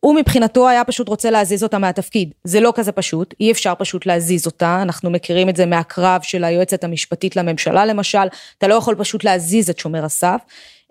הוא 0.01 0.15
מבחינתו 0.15 0.69
היה 0.69 0.85
פשוט 0.85 1.09
רוצה 1.09 1.31
להזיז 1.31 1.63
אותה 1.63 1.79
מהתפקיד. 1.79 2.35
זה 2.45 2.61
לא 2.61 2.73
כזה 2.75 2.93
פשוט, 2.93 3.35
אי 3.41 3.53
אפשר 3.53 3.75
פשוט 3.79 4.07
להזיז 4.07 4.47
אותה, 4.47 4.83
אנחנו 4.83 5.11
מכירים 5.11 5.49
את 5.49 5.57
זה 5.57 5.67
מהקרב 5.67 6.21
של 6.23 6.45
היועצת 6.45 6.85
המשפטית 6.85 7.37
לממשלה 7.37 7.87
למשל, 7.87 8.27
אתה 8.59 8.69
לא 8.69 8.75
יכול 8.75 8.95
פשוט 8.95 9.25
להזיז 9.25 9.71
את 9.71 9.79
שומר 9.79 10.05
הסף. 10.05 10.41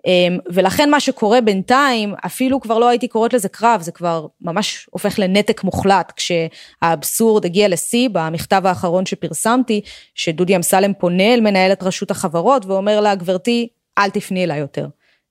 אמ, 0.06 0.38
ולכן 0.52 0.90
מה 0.90 1.00
שקורה 1.00 1.40
בינתיים, 1.40 2.14
אפילו 2.26 2.60
כבר 2.60 2.78
לא 2.78 2.88
הייתי 2.88 3.08
קוראת 3.08 3.32
לזה 3.32 3.48
קרב, 3.48 3.80
זה 3.80 3.92
כבר 3.92 4.26
ממש 4.40 4.88
הופך 4.90 5.18
לנתק 5.18 5.64
מוחלט, 5.64 6.12
כשהאבסורד 6.16 7.44
הגיע 7.44 7.68
לשיא 7.68 8.08
במכתב 8.12 8.62
האחרון 8.64 9.06
שפרסמתי, 9.06 9.80
שדודי 10.14 10.56
אמסלם 10.56 10.94
פונה 10.94 11.34
אל 11.34 11.40
מנהלת 11.40 11.82
רשות 11.82 12.10
החברות 12.10 12.66
ואומר 12.66 13.00
לה, 13.00 13.14
גברתי, 13.14 13.68
אל 13.98 14.10
תפני 14.10 14.44
אליי 14.44 14.58
יותר. 14.58 14.86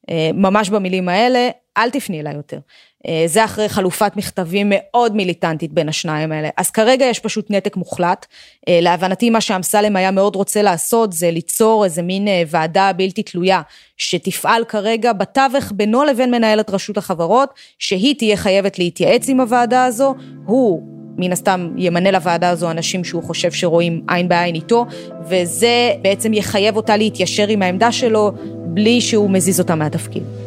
אה, 0.10 0.30
ממש 0.34 0.70
במילים 0.70 1.10
האלה, 1.10 1.50
אל 1.78 1.90
תפני 1.90 2.20
אליי 2.22 2.36
יותר. 2.36 2.60
אה, 3.08 3.24
זה 3.26 3.46
אחרי 3.46 3.70
חלופת 3.70 4.12
מכתבים 4.16 4.68
מאוד 4.70 5.16
מיליטנטית 5.16 5.74
בין 5.74 5.90
השניים 5.90 6.32
האלה. 6.32 6.50
אז 6.58 6.72
כרגע 6.72 7.06
יש 7.06 7.20
פשוט 7.20 7.52
נתק 7.52 7.76
מוחלט. 7.76 8.26
אה, 8.68 8.80
להבנתי 8.82 9.30
מה 9.30 9.42
שאמסלם 9.42 9.96
היה 9.96 10.12
מאוד 10.12 10.36
רוצה 10.36 10.62
לעשות 10.62 11.14
זה 11.14 11.32
ליצור 11.32 11.86
איזה 11.86 12.02
מין 12.02 12.28
ועדה 12.48 12.92
בלתי 12.94 13.24
תלויה 13.24 13.62
שתפעל 13.98 14.66
כרגע 14.66 15.14
בתווך 15.14 15.72
בינו 15.76 16.04
לבין 16.04 16.32
מנהלת 16.32 16.70
רשות 16.70 16.98
החברות, 16.98 17.50
שהיא 17.80 18.16
תהיה 18.16 18.38
חייבת 18.38 18.80
להתייעץ 18.80 19.30
עם 19.30 19.40
הוועדה 19.40 19.86
הזו, 19.86 20.16
הוא 20.46 20.82
מן 21.18 21.32
הסתם 21.32 21.70
ימנה 21.78 22.12
לוועדה 22.12 22.50
הזו 22.50 22.72
אנשים 22.72 23.04
שהוא 23.04 23.24
חושב 23.24 23.52
שרואים 23.52 24.02
עין 24.10 24.30
בעין 24.30 24.56
איתו, 24.56 24.86
וזה 25.30 25.92
בעצם 26.02 26.34
יחייב 26.34 26.76
אותה 26.76 26.98
להתיישר 26.98 27.48
עם 27.48 27.62
העמדה 27.62 27.92
שלו 27.92 28.32
בלי 28.66 29.02
שהוא 29.02 29.30
מזיז 29.30 29.60
אותה 29.60 29.76
מהתפקיד. 29.76 30.47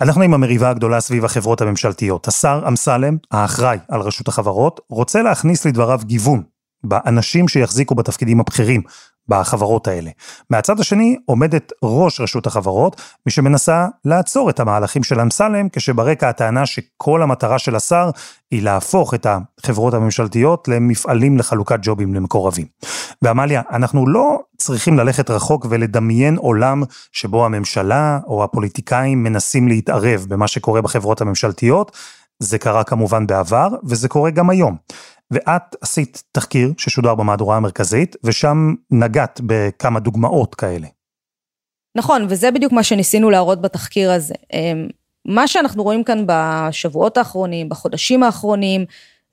אנחנו 0.00 0.22
עם 0.22 0.34
המריבה 0.34 0.70
הגדולה 0.70 1.00
סביב 1.00 1.24
החברות 1.24 1.60
הממשלתיות. 1.60 2.28
השר 2.28 2.64
אמסלם, 2.68 3.16
האחראי 3.30 3.78
על 3.88 4.00
רשות 4.00 4.28
החברות, 4.28 4.80
רוצה 4.88 5.22
להכניס 5.22 5.66
לדבריו 5.66 6.00
גיוון 6.04 6.42
באנשים 6.84 7.48
שיחזיקו 7.48 7.94
בתפקידים 7.94 8.40
הבכירים 8.40 8.82
בחברות 9.28 9.88
האלה. 9.88 10.10
מהצד 10.50 10.80
השני 10.80 11.16
עומדת 11.24 11.72
ראש 11.82 12.20
רשות 12.20 12.46
החברות, 12.46 13.00
מי 13.26 13.32
שמנסה 13.32 13.86
לעצור 14.04 14.50
את 14.50 14.60
המהלכים 14.60 15.02
של 15.02 15.20
אמסלם, 15.20 15.68
כשברקע 15.68 16.28
הטענה 16.28 16.66
שכל 16.66 17.22
המטרה 17.22 17.58
של 17.58 17.76
השר 17.76 18.10
היא 18.50 18.62
להפוך 18.62 19.14
את 19.14 19.26
החברות 19.26 19.94
הממשלתיות 19.94 20.68
למפעלים 20.68 21.38
לחלוקת 21.38 21.78
ג'ובים 21.82 22.14
למקורבים. 22.14 22.66
ועמליה, 23.22 23.62
אנחנו 23.70 24.08
לא 24.08 24.38
צריכים 24.56 24.98
ללכת 24.98 25.30
רחוק 25.30 25.66
ולדמיין 25.70 26.36
עולם 26.36 26.82
שבו 27.12 27.44
הממשלה 27.44 28.18
או 28.26 28.44
הפוליטיקאים 28.44 29.22
מנסים 29.22 29.68
להתערב 29.68 30.26
במה 30.28 30.48
שקורה 30.48 30.82
בחברות 30.82 31.20
הממשלתיות, 31.20 31.96
זה 32.38 32.58
קרה 32.58 32.84
כמובן 32.84 33.26
בעבר, 33.26 33.68
וזה 33.84 34.08
קורה 34.08 34.30
גם 34.30 34.50
היום. 34.50 34.76
ואת 35.30 35.76
עשית 35.80 36.22
תחקיר 36.32 36.72
ששודר 36.78 37.14
במהדורה 37.14 37.56
המרכזית, 37.56 38.16
ושם 38.24 38.74
נגעת 38.90 39.40
בכמה 39.46 40.00
דוגמאות 40.00 40.54
כאלה. 40.54 40.86
נכון, 41.96 42.26
וזה 42.28 42.50
בדיוק 42.50 42.72
מה 42.72 42.82
שניסינו 42.82 43.30
להראות 43.30 43.60
בתחקיר 43.60 44.12
הזה. 44.12 44.34
אמ, 44.52 44.88
מה 45.24 45.48
שאנחנו 45.48 45.82
רואים 45.82 46.04
כאן 46.04 46.24
בשבועות 46.26 47.16
האחרונים, 47.16 47.68
בחודשים 47.68 48.22
האחרונים, 48.22 48.84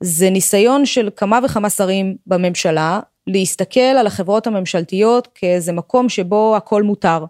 זה 0.02 0.30
ניסיון 0.30 0.86
של 0.86 1.08
כמה 1.16 1.38
וכמה 1.44 1.70
שרים 1.70 2.16
בממשלה 2.26 3.00
להסתכל 3.26 3.80
על 3.80 4.06
החברות 4.06 4.46
הממשלתיות 4.46 5.28
כאיזה 5.34 5.72
מקום 5.72 6.08
שבו 6.08 6.56
הכל 6.56 6.82
מותר, 6.82 7.24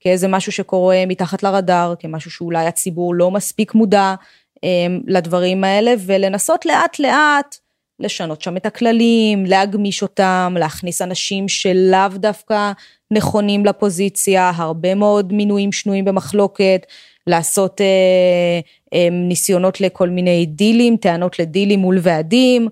כאיזה 0.00 0.28
משהו 0.28 0.52
שקורה 0.52 1.04
מתחת 1.06 1.42
לרדאר, 1.42 1.94
כמשהו 1.98 2.30
שאולי 2.30 2.66
הציבור 2.66 3.14
לא 3.14 3.30
מספיק 3.30 3.74
מודע 3.74 4.14
אמ, 4.62 5.00
לדברים 5.06 5.64
האלה, 5.64 5.94
ולנסות 6.06 6.66
לאט 6.66 6.98
לאט 6.98 7.56
לשנות 8.00 8.42
שם 8.42 8.56
את 8.56 8.66
הכללים, 8.66 9.46
להגמיש 9.46 10.02
אותם, 10.02 10.54
להכניס 10.58 11.02
אנשים 11.02 11.48
שלאו 11.48 12.08
דווקא 12.14 12.72
נכונים 13.10 13.66
לפוזיציה, 13.66 14.52
הרבה 14.54 14.94
מאוד 14.94 15.32
מינויים 15.32 15.72
שנויים 15.72 16.04
במחלוקת, 16.04 16.86
לעשות 17.26 17.80
אה, 17.80 18.60
אה, 18.94 19.08
ניסיונות 19.10 19.80
לכל 19.80 20.08
מיני 20.08 20.46
דילים, 20.46 20.96
טענות 20.96 21.38
לדילים 21.38 21.80
מול 21.80 21.98
ועדים, 22.02 22.68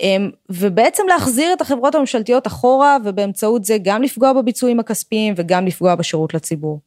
אה, 0.00 0.16
ובעצם 0.50 1.02
להחזיר 1.08 1.52
את 1.52 1.60
החברות 1.60 1.94
הממשלתיות 1.94 2.46
אחורה, 2.46 2.96
ובאמצעות 3.04 3.64
זה 3.64 3.76
גם 3.82 4.02
לפגוע 4.02 4.32
בביצועים 4.32 4.80
הכספיים 4.80 5.34
וגם 5.36 5.66
לפגוע 5.66 5.94
בשירות 5.94 6.34
לציבור. 6.34 6.80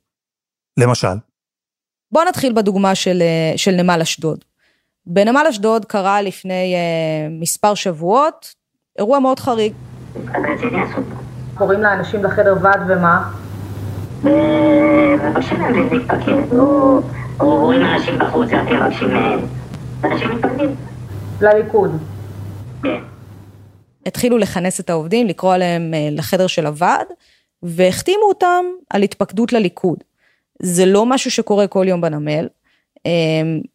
למשל? 0.79 1.15
בואו 2.11 2.25
נתחיל 2.25 2.53
בדוגמה 2.53 2.95
של, 2.95 3.21
אה, 3.21 3.57
של 3.57 3.71
נמל 3.71 3.99
אשדוד. 4.01 4.45
בנמל 5.07 5.45
אשדוד 5.49 5.85
קרה 5.85 6.21
לפני 6.21 6.75
אה, 6.75 7.27
מספר 7.29 7.73
שבועות 7.73 8.53
אירוע 8.99 9.19
מאוד 9.19 9.39
חריג. 9.39 9.73
קוראים 11.55 11.81
לאנשים 11.81 12.23
לחדר 12.23 12.55
ועד 12.61 12.81
ומה? 12.87 13.31
מבקשים 14.23 15.61
או 17.39 17.59
רואים 17.59 17.81
אנשים 17.81 18.19
בחוץ, 18.19 18.49
מבקשים 18.49 19.09
להם, 19.09 19.39
אנשים 20.03 20.31
מתפקדים. 20.31 20.75
לליכוד. 21.41 21.91
כן. 22.83 22.99
התחילו 24.05 24.37
לכנס 24.37 24.79
את 24.79 24.89
העובדים, 24.89 25.27
לקרוא 25.27 25.53
עליהם 25.53 25.93
אה, 25.93 26.09
לחדר 26.11 26.47
של 26.47 26.65
הוועד, 26.65 27.07
והחתימו 27.63 28.23
אותם 28.23 28.65
על 28.89 29.03
התפקדות 29.03 29.53
לליכוד. 29.53 29.97
זה 30.61 30.85
לא 30.85 31.05
משהו 31.05 31.31
שקורה 31.31 31.67
כל 31.67 31.85
יום 31.87 32.01
בנמל, 32.01 32.47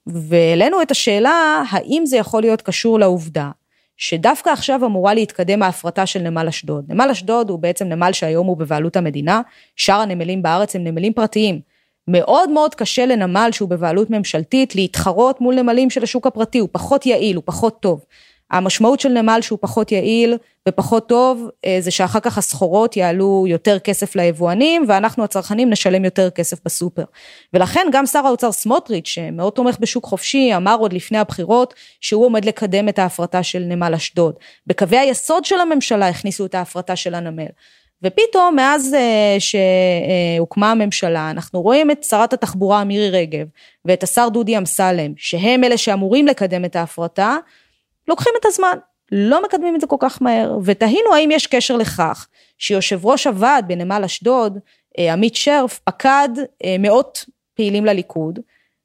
והעלינו 0.07 0.83
את 0.83 0.91
השאלה, 0.91 1.63
האם 1.71 2.03
זה 2.07 2.17
יכול 2.17 2.43
להיות 2.43 2.63
קשור 2.63 2.99
לעובדה 2.99 3.51
שדווקא 3.97 4.51
עכשיו 4.51 4.85
אמורה 4.85 5.15
להתקדם 5.15 5.63
ההפרטה 5.63 6.07
של 6.07 6.21
נמל 6.23 6.49
אשדוד. 6.49 6.85
נמל 6.89 7.09
אשדוד 7.13 7.51
הוא 7.51 7.59
בעצם 7.59 7.87
נמל 7.87 8.13
שהיום 8.13 8.47
הוא 8.47 8.57
בבעלות 8.57 8.97
המדינה, 8.97 9.41
שאר 9.77 10.01
הנמלים 10.01 10.43
בארץ 10.43 10.77
הם 10.77 10.85
נמלים 10.85 11.13
פרטיים. 11.13 11.61
מאוד 12.09 12.51
מאוד 12.51 12.75
קשה 12.75 13.07
לנמל 13.07 13.49
שהוא 13.53 13.69
בבעלות 13.69 14.11
ממשלתית 14.11 14.75
להתחרות 14.75 15.41
מול 15.41 15.55
נמלים 15.55 15.91
של 15.91 16.03
השוק 16.03 16.27
הפרטי, 16.27 16.59
הוא 16.59 16.69
פחות 16.73 17.07
יעיל, 17.07 17.37
הוא 17.37 17.43
פחות 17.47 17.81
טוב. 17.81 18.05
המשמעות 18.50 19.00
של 19.00 19.09
נמל 19.09 19.38
שהוא 19.42 19.59
פחות 19.62 19.92
יעיל 19.92 20.37
ופחות 20.69 21.09
טוב, 21.09 21.49
אה, 21.64 21.76
זה 21.80 21.90
שאחר 21.90 22.21
כך 22.21 22.38
הסחורות 22.38 22.97
יעלו 22.97 23.45
יותר 23.49 23.78
כסף 23.78 24.16
ליבואנים, 24.16 24.85
ואנחנו 24.88 25.25
הצרכנים 25.25 25.71
נשלם 25.71 26.04
יותר 26.04 26.30
כסף 26.30 26.59
בסופר. 26.64 27.04
ולכן 27.54 27.87
גם 27.92 28.07
שר 28.07 28.26
האוצר 28.26 28.52
סמוטריץ', 28.52 29.09
שמאוד 29.09 29.52
תומך 29.52 29.76
בשוק 29.80 30.04
חופשי, 30.04 30.57
אמר 30.57 30.76
עוד 30.78 30.92
לפני 30.92 31.19
הבחירות, 31.19 31.75
שהוא 32.00 32.25
עומד 32.25 32.45
לקדם 32.45 32.88
את 32.88 32.99
ההפרטה 32.99 33.42
של 33.42 33.59
נמל 33.59 33.95
אשדוד. 33.95 34.35
בקווי 34.66 34.99
היסוד 34.99 35.45
של 35.45 35.61
הממשלה 35.61 36.09
הכניסו 36.09 36.47
את 36.47 36.54
ההפרטה 36.54 36.97
של 36.97 37.14
הנמל. 37.14 37.47
ופתאום 38.02 38.57
מאז 38.57 38.95
אה, 38.95 39.37
שהוקמה 39.38 40.71
הממשלה 40.71 41.30
אנחנו 41.30 41.62
רואים 41.62 41.90
את 41.90 42.04
שרת 42.04 42.33
התחבורה 42.33 42.85
מירי 42.85 43.11
רגב 43.11 43.47
ואת 43.85 44.02
השר 44.02 44.28
דודי 44.28 44.59
אמסלם 44.59 45.12
שהם 45.16 45.64
אלה 45.64 45.76
שאמורים 45.76 46.26
לקדם 46.26 46.64
את 46.64 46.76
ההפרטה 46.76 47.37
לוקחים 48.11 48.33
את 48.41 48.47
הזמן, 48.47 48.79
לא 49.13 49.43
מקדמים 49.43 49.77
את 49.77 49.81
זה 49.81 49.87
כל 49.87 49.97
כך 49.99 50.23
מהר, 50.23 50.59
ותהינו 50.65 51.15
האם 51.15 51.31
יש 51.31 51.47
קשר 51.47 51.77
לכך 51.77 52.29
שיושב 52.59 53.07
ראש 53.07 53.27
הוועד 53.27 53.69
בנמל 53.69 54.03
אשדוד, 54.05 54.59
אה, 54.99 55.13
עמית 55.13 55.35
שרף, 55.35 55.79
פקד 55.85 56.29
אה, 56.65 56.77
מאות 56.79 57.25
פעילים 57.55 57.85
לליכוד, 57.85 58.39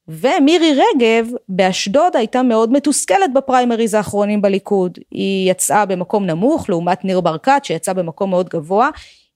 ומירי 0.07 0.73
רגב 0.73 1.27
באשדוד 1.49 2.15
הייתה 2.15 2.43
מאוד 2.43 2.71
מתוסכלת 2.71 3.33
בפריימריז 3.33 3.93
האחרונים 3.93 4.41
בליכוד. 4.41 4.97
היא 5.11 5.51
יצאה 5.51 5.85
במקום 5.85 6.25
נמוך 6.25 6.69
לעומת 6.69 7.05
ניר 7.05 7.21
ברקת 7.21 7.61
שיצא 7.63 7.93
במקום 7.93 8.29
מאוד 8.29 8.49
גבוה. 8.49 8.89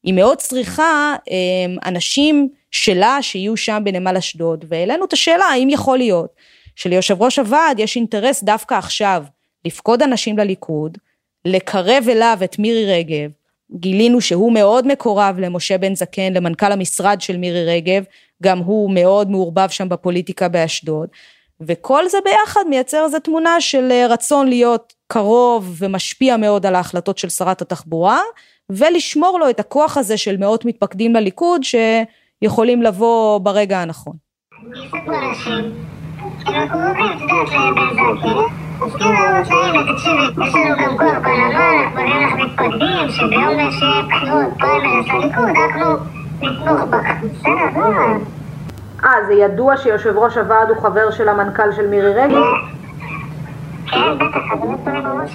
היא 0.04 0.14
מאוד 0.14 0.38
צריכה 0.38 1.16
אה, 1.32 1.90
אנשים 1.90 2.50
שלה 2.72 3.22
שיהיו 3.22 3.58
שם 3.58 3.82
בנמל 3.84 4.18
אשדוד, 4.18 4.66
והעלינו 4.68 5.06
את 5.06 5.14
השאלה 5.14 5.46
האם 5.46 5.70
יכול 5.70 5.98
להיות 5.98 6.34
שליושב 6.76 7.22
ראש 7.22 7.40
הוועד 7.40 7.80
יש 7.80 7.96
אינטרס 7.96 8.44
דווקא 8.44 8.74
עכשיו 8.76 9.24
לפקוד 9.66 10.02
אנשים 10.02 10.38
לליכוד, 10.38 10.98
לקרב 11.46 12.04
אליו 12.10 12.38
את 12.44 12.60
מירי 12.60 12.86
רגב, 12.86 13.32
גילינו 13.72 14.22
שהוא 14.22 14.54
מאוד 14.54 14.88
מקורב 14.88 15.36
למשה 15.40 15.78
בן 15.78 15.96
זקן, 15.96 16.34
למנכ"ל 16.34 16.72
המשרד 16.72 17.22
של 17.22 17.38
מירי 17.38 17.66
רגב, 17.66 18.04
גם 18.44 18.60
הוא 18.60 18.92
מאוד 18.94 19.30
מעורבב 19.32 19.70
שם 19.70 19.90
בפוליטיקה 19.90 20.48
באשדוד, 20.48 21.10
וכל 21.62 22.10
זה 22.10 22.18
ביחד 22.24 22.62
מייצר 22.70 23.04
איזו 23.06 23.20
תמונה 23.20 23.62
של 23.62 23.92
אה, 23.92 24.08
רצון 24.08 24.48
להיות 24.48 24.94
קרוב 25.08 25.76
ומשפיע 25.78 26.38
מאוד 26.38 26.66
על 26.66 26.76
ההחלטות 26.76 27.18
של 27.18 27.30
שרת 27.30 27.62
התחבורה, 27.62 28.20
ולשמור 28.70 29.40
לו 29.40 29.50
את 29.50 29.60
הכוח 29.60 29.98
הזה 29.98 30.18
של 30.18 30.38
מאות 30.38 30.66
מתפקדים 30.66 31.16
לליכוד 31.16 31.62
שיכולים 31.64 32.84
לבוא 32.84 33.38
ברגע 33.38 33.82
הנכון. 33.82 34.14
בממוצעים 35.06 35.76
ותקשיבי, 36.46 37.82
יש 37.82 38.20
לנו 38.24 38.69
בסדר. 38.80 39.10
אה, 49.04 49.26
זה 49.28 49.34
ידוע 49.34 49.78
שיושב 49.78 50.18
ראש 50.18 50.38
הוועד 50.38 50.70
הוא 50.70 50.78
חבר 50.82 51.12
של 51.12 51.30
המנכ"ל 51.30 51.72
של 51.76 51.88
מירי 51.88 52.14
רגב? 52.14 52.44
כן, 53.88 54.18
בטח, 54.18 54.40
בראש 54.86 55.32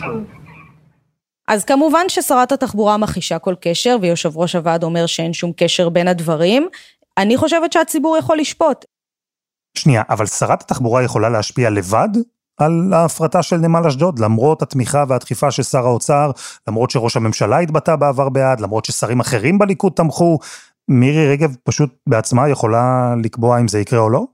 אז 1.49 1.65
כמובן 1.65 2.09
ששרת 2.09 2.53
התחבורה 2.53 2.97
מכחישה 2.97 3.39
כל 3.39 3.55
קשר, 3.61 3.97
ויושב 4.01 4.37
ראש 4.37 4.55
הוועד 4.57 4.83
אומר 4.85 5.07
שאין 5.07 5.33
שום 5.33 5.53
קשר 5.57 5.89
בין 5.89 6.09
הדברים. 6.09 6.69
אני 7.19 7.37
חושבת 7.37 7.73
שהציבור 7.73 8.17
יכול 8.17 8.39
לשפוט. 8.39 8.85
שנייה, 9.79 10.03
אבל 10.11 10.27
שרת 10.27 10.63
התחבורה 10.63 11.03
יכולה 11.03 11.29
להשפיע 11.29 11.71
לבד 11.71 12.09
על 12.57 12.93
ההפרטה 12.93 13.43
של 13.43 13.57
נמל 13.57 13.87
אשדוד, 13.87 14.19
למרות 14.19 14.63
התמיכה 14.63 15.05
והדחיפה 15.09 15.51
של 15.51 15.63
שר 15.63 15.87
האוצר, 15.87 16.31
למרות 16.69 16.91
שראש 16.91 17.17
הממשלה 17.17 17.59
התבטא 17.59 17.97
בעבר 17.97 18.29
בעד, 18.29 18.61
למרות 18.61 18.85
ששרים 18.85 19.21
אחרים 19.21 19.59
בליכוד 19.59 19.93
תמכו, 19.97 20.39
מירי 20.89 21.29
רגב 21.29 21.57
פשוט 21.65 21.95
בעצמה 22.09 22.49
יכולה 22.49 23.15
לקבוע 23.25 23.61
אם 23.61 23.69
זה 23.69 23.81
יקרה 23.81 24.01
או 24.01 24.11
לא? 24.11 24.34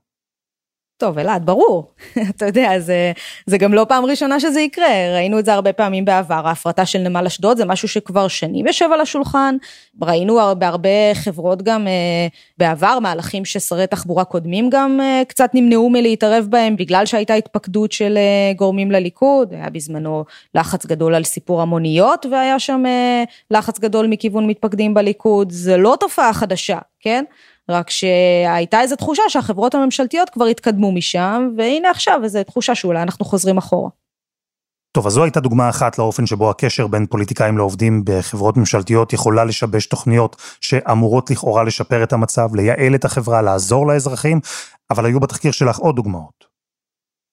טוב, 1.01 1.19
אלעד, 1.19 1.45
ברור. 1.45 1.91
אתה 2.29 2.45
יודע, 2.45 2.79
זה, 2.79 3.11
זה 3.45 3.57
גם 3.57 3.73
לא 3.73 3.85
פעם 3.89 4.05
ראשונה 4.05 4.39
שזה 4.39 4.61
יקרה, 4.61 5.15
ראינו 5.15 5.39
את 5.39 5.45
זה 5.45 5.53
הרבה 5.53 5.73
פעמים 5.73 6.05
בעבר, 6.05 6.47
ההפרטה 6.47 6.85
של 6.85 6.99
נמל 6.99 7.25
אשדוד 7.25 7.57
זה 7.57 7.65
משהו 7.65 7.87
שכבר 7.87 8.27
שנים 8.27 8.67
יושב 8.67 8.89
על 8.93 9.01
השולחן, 9.01 9.55
ראינו 10.01 10.39
בהרבה 10.57 10.89
חברות 11.13 11.61
גם 11.61 11.87
אה, 11.87 12.27
בעבר, 12.57 12.99
מהלכים 12.99 13.45
ששרי 13.45 13.87
תחבורה 13.87 14.23
קודמים 14.23 14.69
גם 14.69 14.99
אה, 15.01 15.21
קצת 15.27 15.49
נמנעו 15.53 15.89
מלהתערב 15.89 16.47
בהם, 16.49 16.75
בגלל 16.75 17.05
שהייתה 17.05 17.33
התפקדות 17.33 17.91
של 17.91 18.17
אה, 18.17 18.53
גורמים 18.55 18.91
לליכוד, 18.91 19.53
היה 19.53 19.69
בזמנו 19.69 20.25
לחץ 20.55 20.85
גדול 20.85 21.15
על 21.15 21.23
סיפור 21.23 21.61
המוניות, 21.61 22.25
והיה 22.31 22.59
שם 22.59 22.83
לחץ 23.51 23.79
גדול 23.79 24.07
מכיוון 24.07 24.47
מתפקדים 24.47 24.93
בליכוד, 24.93 25.51
זה 25.51 25.77
לא 25.77 25.97
תופעה 25.99 26.33
חדשה, 26.33 26.77
כן? 26.99 27.23
רק 27.69 27.89
שהייתה 27.89 28.81
איזו 28.81 28.95
תחושה 28.95 29.23
שהחברות 29.27 29.75
הממשלתיות 29.75 30.29
כבר 30.29 30.45
התקדמו 30.45 30.91
משם, 30.91 31.49
והנה 31.57 31.89
עכשיו 31.89 32.19
איזו 32.23 32.43
תחושה 32.43 32.75
שאולי 32.75 33.01
אנחנו 33.01 33.25
חוזרים 33.25 33.57
אחורה. 33.57 33.89
טוב, 34.93 35.07
אז 35.07 35.13
זו 35.13 35.23
הייתה 35.23 35.39
דוגמה 35.39 35.69
אחת 35.69 35.97
לאופן 35.97 36.25
שבו 36.25 36.49
הקשר 36.49 36.87
בין 36.87 37.05
פוליטיקאים 37.05 37.57
לעובדים 37.57 38.01
בחברות 38.05 38.57
ממשלתיות 38.57 39.13
יכולה 39.13 39.45
לשבש 39.45 39.85
תוכניות 39.85 40.35
שאמורות 40.61 41.31
לכאורה 41.31 41.63
לשפר 41.63 42.03
את 42.03 42.13
המצב, 42.13 42.55
לייעל 42.55 42.95
את 42.95 43.05
החברה, 43.05 43.41
לעזור 43.41 43.87
לאזרחים, 43.87 44.39
אבל 44.91 45.05
היו 45.05 45.19
בתחקיר 45.19 45.51
שלך 45.51 45.77
עוד 45.77 45.95
דוגמאות. 45.95 46.45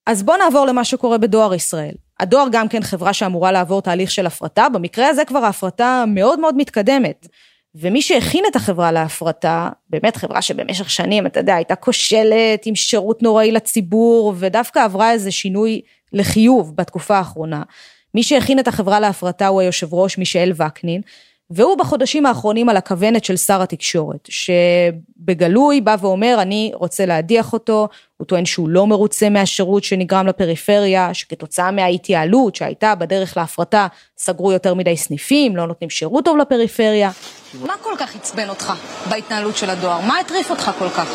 אז 0.06 0.22
בוא 0.22 0.36
נעבור 0.36 0.66
למה 0.66 0.84
שקורה 0.84 1.18
בדואר 1.18 1.54
ישראל. 1.54 1.94
הדואר 2.20 2.46
גם 2.52 2.68
כן 2.68 2.82
חברה 2.82 3.12
שאמורה 3.12 3.52
לעבור 3.52 3.82
תהליך 3.82 4.10
של 4.10 4.26
הפרטה, 4.26 4.68
במקרה 4.68 5.08
הזה 5.08 5.24
כבר 5.24 5.38
ההפרטה 5.38 6.04
מאוד 6.06 6.40
מאוד 6.40 6.56
מתקדמת. 6.56 7.26
ומי 7.74 8.02
שהכין 8.02 8.44
את 8.50 8.56
החברה 8.56 8.92
להפרטה, 8.92 9.68
באמת 9.90 10.16
חברה 10.16 10.42
שבמשך 10.42 10.90
שנים, 10.90 11.26
אתה 11.26 11.40
יודע, 11.40 11.54
הייתה 11.54 11.74
כושלת 11.74 12.66
עם 12.66 12.74
שירות 12.74 13.22
נוראי 13.22 13.52
לציבור, 13.52 14.34
ודווקא 14.38 14.78
עברה 14.78 15.12
איזה 15.12 15.30
שינוי 15.30 15.80
לחיוב 16.12 16.76
בתקופה 16.76 17.16
האחרונה. 17.16 17.62
מי 18.14 18.22
שהכין 18.22 18.58
את 18.58 18.68
החברה 18.68 19.00
להפרטה 19.00 19.46
הוא 19.46 19.60
היושב 19.60 19.94
ראש 19.94 20.18
מישאל 20.18 20.52
וקנין, 20.56 21.00
והוא 21.50 21.78
בחודשים 21.78 22.26
האחרונים 22.26 22.68
על 22.68 22.76
הכוונת 22.76 23.24
של 23.24 23.36
שר 23.36 23.62
התקשורת, 23.62 24.28
שבגלוי 24.28 25.80
בא 25.80 25.96
ואומר, 26.00 26.36
אני 26.42 26.72
רוצה 26.74 27.06
להדיח 27.06 27.52
אותו, 27.52 27.88
הוא 28.16 28.26
טוען 28.26 28.44
שהוא 28.44 28.68
לא 28.68 28.86
מרוצה 28.86 29.28
מהשירות 29.28 29.84
שנגרם 29.84 30.26
לפריפריה, 30.26 31.14
שכתוצאה 31.14 31.70
מההתייעלות 31.70 32.56
שהייתה 32.56 32.94
בדרך 32.94 33.36
להפרטה, 33.36 33.86
סגרו 34.18 34.52
יותר 34.52 34.74
מדי 34.74 34.96
סניפים, 34.96 35.56
לא 35.56 35.66
נותנים 35.66 35.90
שירות 35.90 36.24
טוב 36.24 36.36
לפריפריה. 36.36 37.10
מה 37.66 37.74
כל 37.82 37.94
כך 37.98 38.16
עצבן 38.16 38.48
אותך 38.48 38.72
בהתנהלות 39.10 39.56
של 39.56 39.70
הדואר? 39.70 40.00
מה 40.00 40.18
הטריף 40.18 40.50
אותך 40.50 40.70
כל 40.78 40.88
כך? 40.88 41.08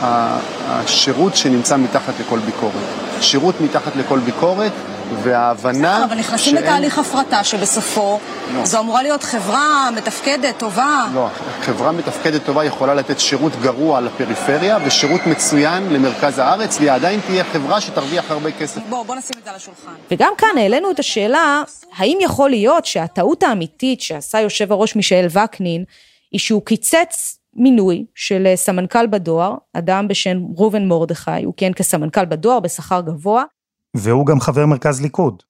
השירות 0.00 1.36
שנמצא 1.36 1.76
מתחת 1.76 2.20
לכל 2.20 2.38
ביקורת. 2.38 2.72
שירות 3.20 3.60
מתחת 3.60 3.96
לכל 3.96 4.18
ביקורת, 4.18 4.72
וההבנה... 5.22 5.94
בסדר, 5.94 6.04
אבל 6.04 6.18
נכנסים 6.18 6.54
שאין- 6.54 6.64
לתהליך 6.64 6.98
הפרטה 6.98 7.44
שבסופו 7.44 8.18
לא. 8.54 8.64
זו 8.64 8.78
אמורה 8.80 9.02
להיות 9.02 9.22
חברה 9.22 9.88
מתפקדת, 9.96 10.58
טובה. 10.58 11.06
לא, 11.14 11.28
חברה 11.62 11.92
מתפקדת 11.92 12.44
טובה 12.44 12.64
יכולה 12.64 12.94
לתת 12.94 13.20
שירות 13.20 13.52
גרוע 13.62 14.00
לפריפריה 14.00 14.78
ושירות 14.84 15.20
מצוין 15.26 15.88
למרכז 15.92 16.38
הארץ, 16.38 16.76
והיא 16.78 16.92
עדיין 16.92 17.20
תהיה 17.26 17.44
חברה 17.44 17.80
שתרוויח 17.80 18.30
הרבה 18.30 18.50
כסף. 18.52 18.80
בוא, 18.88 19.02
בוא 19.02 19.14
נשים 19.14 19.36
את 19.38 19.44
זה 19.44 19.50
על 19.50 19.56
השולחן. 19.56 19.90
וגם 20.10 20.32
כאן 20.38 20.48
העלינו 20.58 20.90
את 20.90 20.98
השאלה, 20.98 21.62
האם 21.96 22.18
יכול 22.20 22.50
להיות 22.50 22.84
שהטעות 22.84 23.42
האמיתית 23.42 24.00
שעשה 24.00 24.40
יושב 24.40 24.72
הראש 24.72 24.96
מישאל 24.96 25.26
וקנין, 25.30 25.84
היא 26.32 26.40
שהוא 26.40 26.62
קיצץ 26.64 27.38
מינוי 27.54 28.04
של 28.14 28.46
אה, 28.46 28.56
סמנכ"ל 28.56 29.06
בדואר, 29.06 29.54
אדם 29.74 30.08
בשם 30.08 30.38
ראובן 30.56 30.88
מרדכי, 30.88 31.44
הוא 31.44 31.54
כיהן 31.56 31.72
כסמנכ"ל 31.72 32.24
בדואר 32.24 32.60
בשכר 32.60 33.00
גבוה, 33.00 33.42
והוא 33.96 34.26
גם 34.26 34.40
חבר 34.40 34.66
מרכז 34.66 35.02
ליכוד. 35.02 35.42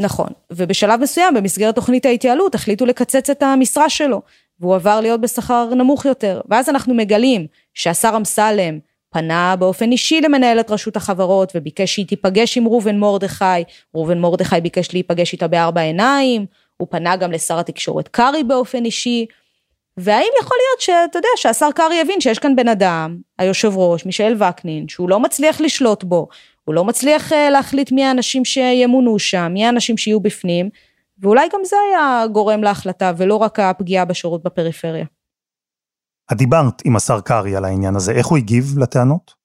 נכון, 0.00 0.28
ובשלב 0.52 1.00
מסוים 1.00 1.34
במסגרת 1.34 1.74
תוכנית 1.74 2.06
ההתייעלות 2.06 2.54
החליטו 2.54 2.86
לקצץ 2.86 3.30
את 3.30 3.42
המשרה 3.42 3.90
שלו, 3.90 4.22
והוא 4.60 4.74
עבר 4.74 5.00
להיות 5.00 5.20
בשכר 5.20 5.74
נמוך 5.74 6.04
יותר. 6.04 6.40
ואז 6.48 6.68
אנחנו 6.68 6.94
מגלים 6.94 7.46
שהשר 7.74 8.12
אמסלם 8.16 8.78
פנה 9.10 9.56
באופן 9.58 9.92
אישי 9.92 10.20
למנהלת 10.20 10.70
רשות 10.70 10.96
החברות 10.96 11.52
וביקש 11.54 11.94
שהיא 11.94 12.06
תיפגש 12.06 12.58
עם 12.58 12.66
ראובן 12.68 12.98
מרדכי, 12.98 13.44
ראובן 13.94 14.18
מרדכי 14.18 14.60
ביקש 14.60 14.92
להיפגש 14.92 15.32
איתה 15.32 15.48
בארבע 15.48 15.80
עיניים, 15.80 16.46
הוא 16.76 16.88
פנה 16.90 17.16
גם 17.16 17.32
לשר 17.32 17.58
התקשורת 17.58 18.08
קרעי 18.08 18.44
באופן 18.44 18.84
אישי, 18.84 19.26
והאם 19.96 20.30
יכול 20.40 20.56
להיות 20.60 20.80
שאתה 20.80 21.18
יודע 21.18 21.28
שהשר 21.36 21.68
קרעי 21.74 21.96
יבין 21.96 22.20
שיש 22.20 22.38
כאן 22.38 22.56
בן 22.56 22.68
אדם, 22.68 23.16
היושב 23.38 23.76
ראש, 23.76 24.06
מישאל 24.06 24.42
וקנין, 24.42 24.88
שהוא 24.88 25.08
לא 25.08 25.20
מצליח 25.20 25.60
לשלוט 25.60 26.04
בו, 26.04 26.28
הוא 26.64 26.74
לא 26.74 26.84
מצליח 26.84 27.32
אה, 27.32 27.50
להחליט 27.50 27.92
מי 27.92 28.04
האנשים 28.04 28.44
שימונו 28.44 29.18
שם, 29.18 29.50
מי 29.52 29.66
האנשים 29.66 29.96
שיהיו 29.96 30.20
בפנים, 30.20 30.68
ואולי 31.18 31.48
גם 31.52 31.60
זה 31.64 31.76
היה 31.88 32.26
גורם 32.32 32.62
להחלטה, 32.62 33.12
ולא 33.16 33.36
רק 33.36 33.60
הפגיעה 33.60 34.04
בשירות 34.04 34.42
בפריפריה. 34.42 35.04
את 36.32 36.36
דיברת 36.36 36.82
עם 36.84 36.96
השר 36.96 37.20
קרעי 37.20 37.56
על 37.56 37.64
העניין 37.64 37.96
הזה, 37.96 38.12
איך 38.12 38.26
הוא 38.26 38.38
הגיב 38.38 38.78
לטענות? 38.78 39.42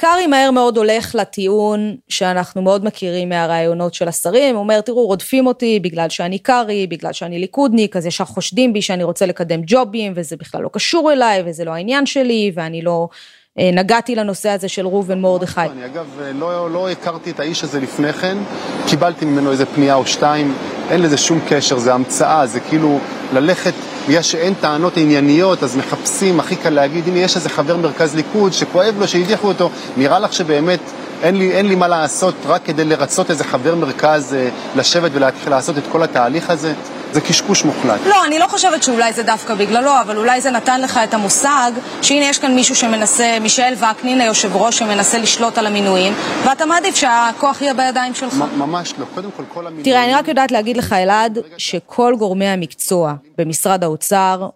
קרעי 0.00 0.26
מהר 0.26 0.50
מאוד 0.50 0.76
הולך 0.76 1.14
לטיעון 1.14 1.96
שאנחנו 2.08 2.62
מאוד 2.62 2.84
מכירים 2.84 3.28
מהרעיונות 3.28 3.94
של 3.94 4.08
השרים, 4.08 4.54
הוא 4.54 4.62
אומר, 4.62 4.80
תראו, 4.80 5.06
רודפים 5.06 5.46
אותי 5.46 5.80
בגלל 5.80 6.08
שאני 6.08 6.38
קרעי, 6.38 6.86
בגלל 6.86 7.12
שאני 7.12 7.38
ליכודניק, 7.38 7.96
אז 7.96 8.06
ישר 8.06 8.24
חושדים 8.24 8.72
בי 8.72 8.82
שאני 8.82 9.04
רוצה 9.04 9.26
לקדם 9.26 9.60
ג'ובים, 9.66 10.12
וזה 10.16 10.36
בכלל 10.36 10.62
לא 10.62 10.70
קשור 10.72 11.12
אליי, 11.12 11.42
וזה 11.46 11.64
לא 11.64 11.70
העניין 11.70 12.06
שלי, 12.06 12.52
ואני 12.54 12.82
לא 12.82 13.08
נגעתי 13.58 14.14
לנושא 14.14 14.48
הזה 14.48 14.68
של 14.68 14.86
ראובן 14.86 15.20
מרדכי. 15.20 15.60
אני 15.60 15.84
אגב 15.84 16.06
לא, 16.34 16.70
לא 16.70 16.90
הכרתי 16.90 17.30
את 17.30 17.40
האיש 17.40 17.64
הזה 17.64 17.80
לפני 17.80 18.12
כן, 18.12 18.38
קיבלתי 18.86 19.24
ממנו 19.24 19.50
איזה 19.50 19.66
פנייה 19.66 19.94
או 19.94 20.06
שתיים, 20.06 20.54
אין 20.90 21.02
לזה 21.02 21.16
שום 21.16 21.40
קשר, 21.48 21.78
זה 21.78 21.94
המצאה, 21.94 22.46
זה 22.46 22.60
כאילו 22.60 22.98
ללכת, 23.32 23.72
בגלל 24.08 24.22
שאין 24.22 24.54
טענות 24.54 24.96
ענייניות, 24.96 25.62
אז 25.62 25.76
מחפשים, 25.76 26.40
הכי 26.40 26.56
קל 26.56 26.70
להגיד, 26.70 27.08
הנה 27.08 27.18
יש 27.18 27.36
איזה 27.36 27.48
חבר 27.48 27.76
מרכז 27.76 28.14
ליכוד 28.14 28.52
שכואב 28.52 28.94
לו 28.98 29.08
שהדיחו 29.08 29.48
אותו, 29.48 29.70
נראה 29.96 30.18
לך 30.18 30.32
שבאמת 30.32 30.80
אין 31.22 31.36
לי, 31.36 31.52
אין 31.52 31.66
לי 31.66 31.74
מה 31.74 31.88
לעשות 31.88 32.34
רק 32.46 32.60
כדי 32.64 32.84
לרצות 32.84 33.30
איזה 33.30 33.44
חבר 33.44 33.74
מרכז 33.74 34.34
אה, 34.34 34.48
לשבת 34.76 35.10
ולהתחיל 35.14 35.50
לעשות 35.50 35.78
את 35.78 35.82
כל 35.92 36.02
התהליך 36.02 36.50
הזה? 36.50 36.72
זה 37.12 37.20
קשקוש 37.20 37.64
מוחלט. 37.64 38.00
לא, 38.06 38.24
אני 38.24 38.38
לא 38.38 38.46
חושבת 38.46 38.82
שאולי 38.82 39.12
זה 39.12 39.22
דווקא 39.22 39.54
בגללו, 39.54 40.00
אבל 40.00 40.16
אולי 40.16 40.40
זה 40.40 40.50
נתן 40.50 40.80
לך 40.80 41.00
את 41.04 41.14
המושג 41.14 41.72
שהנה 42.02 42.24
יש 42.24 42.38
כאן 42.38 42.54
מישהו 42.54 42.74
שמנסה, 42.74 43.38
מישאל 43.40 43.74
וקנין, 43.74 44.20
היושב 44.20 44.56
ראש, 44.56 44.78
שמנסה 44.78 45.18
לשלוט 45.18 45.58
על 45.58 45.66
המינויים, 45.66 46.12
ואתה 46.44 46.66
מעדיף 46.66 46.96
שהכוח 46.96 47.62
יהיה 47.62 47.74
בידיים 47.74 48.14
שלך. 48.14 48.34
ממש 48.56 48.94
לא. 48.98 49.04
קודם 49.14 49.30
כל, 49.36 49.42
כל 49.54 49.66
המינויים... 49.66 49.84
תראה, 49.84 50.04
אני 50.04 50.14
רק 50.14 50.28
יודעת 50.28 50.52
להגיד 50.52 50.76
לך, 50.76 50.92
אלעד, 50.92 51.38
שכל 51.56 52.14
גורמי 52.18 52.46
המקצוע 52.46 53.14
במשרד 53.38 53.84
האוצר 53.84 54.48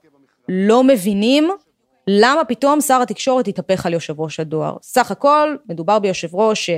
לא 0.49 0.85
מבינים 0.85 1.51
למה 2.07 2.45
פתאום 2.45 2.81
שר 2.81 3.03
התקשורת 3.03 3.49
התהפך 3.49 3.87
על 3.87 3.93
יושב 3.93 4.21
ראש 4.21 4.41
הדואר. 4.41 4.77
סך 4.83 5.11
הכל, 5.11 5.57
מדובר 5.69 5.99
ביושב 5.99 6.35
ראש 6.35 6.71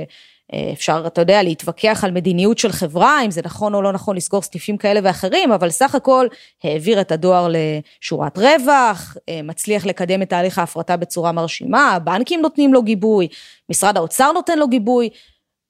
שאפשר, 0.51 1.03
אתה 1.07 1.21
יודע, 1.21 1.43
להתווכח 1.43 2.03
על 2.03 2.11
מדיניות 2.11 2.57
של 2.57 2.71
חברה, 2.71 3.25
אם 3.25 3.31
זה 3.31 3.41
נכון 3.45 3.73
או 3.73 3.81
לא 3.81 3.91
נכון 3.91 4.15
לסגור 4.15 4.41
סניפים 4.41 4.77
כאלה 4.77 4.99
ואחרים, 5.03 5.51
אבל 5.51 5.69
סך 5.69 5.95
הכל 5.95 6.27
העביר 6.63 7.01
את 7.01 7.11
הדואר 7.11 7.47
לשורת 7.49 8.37
רווח, 8.37 9.17
אה, 9.29 9.39
מצליח 9.43 9.85
לקדם 9.85 10.21
את 10.21 10.29
תהליך 10.29 10.59
ההפרטה 10.59 10.97
בצורה 10.97 11.31
מרשימה, 11.31 11.91
הבנקים 11.91 12.41
נותנים 12.41 12.73
לו 12.73 12.83
גיבוי, 12.83 13.27
משרד 13.69 13.97
האוצר 13.97 14.31
נותן 14.31 14.59
לו 14.59 14.67
גיבוי. 14.67 15.09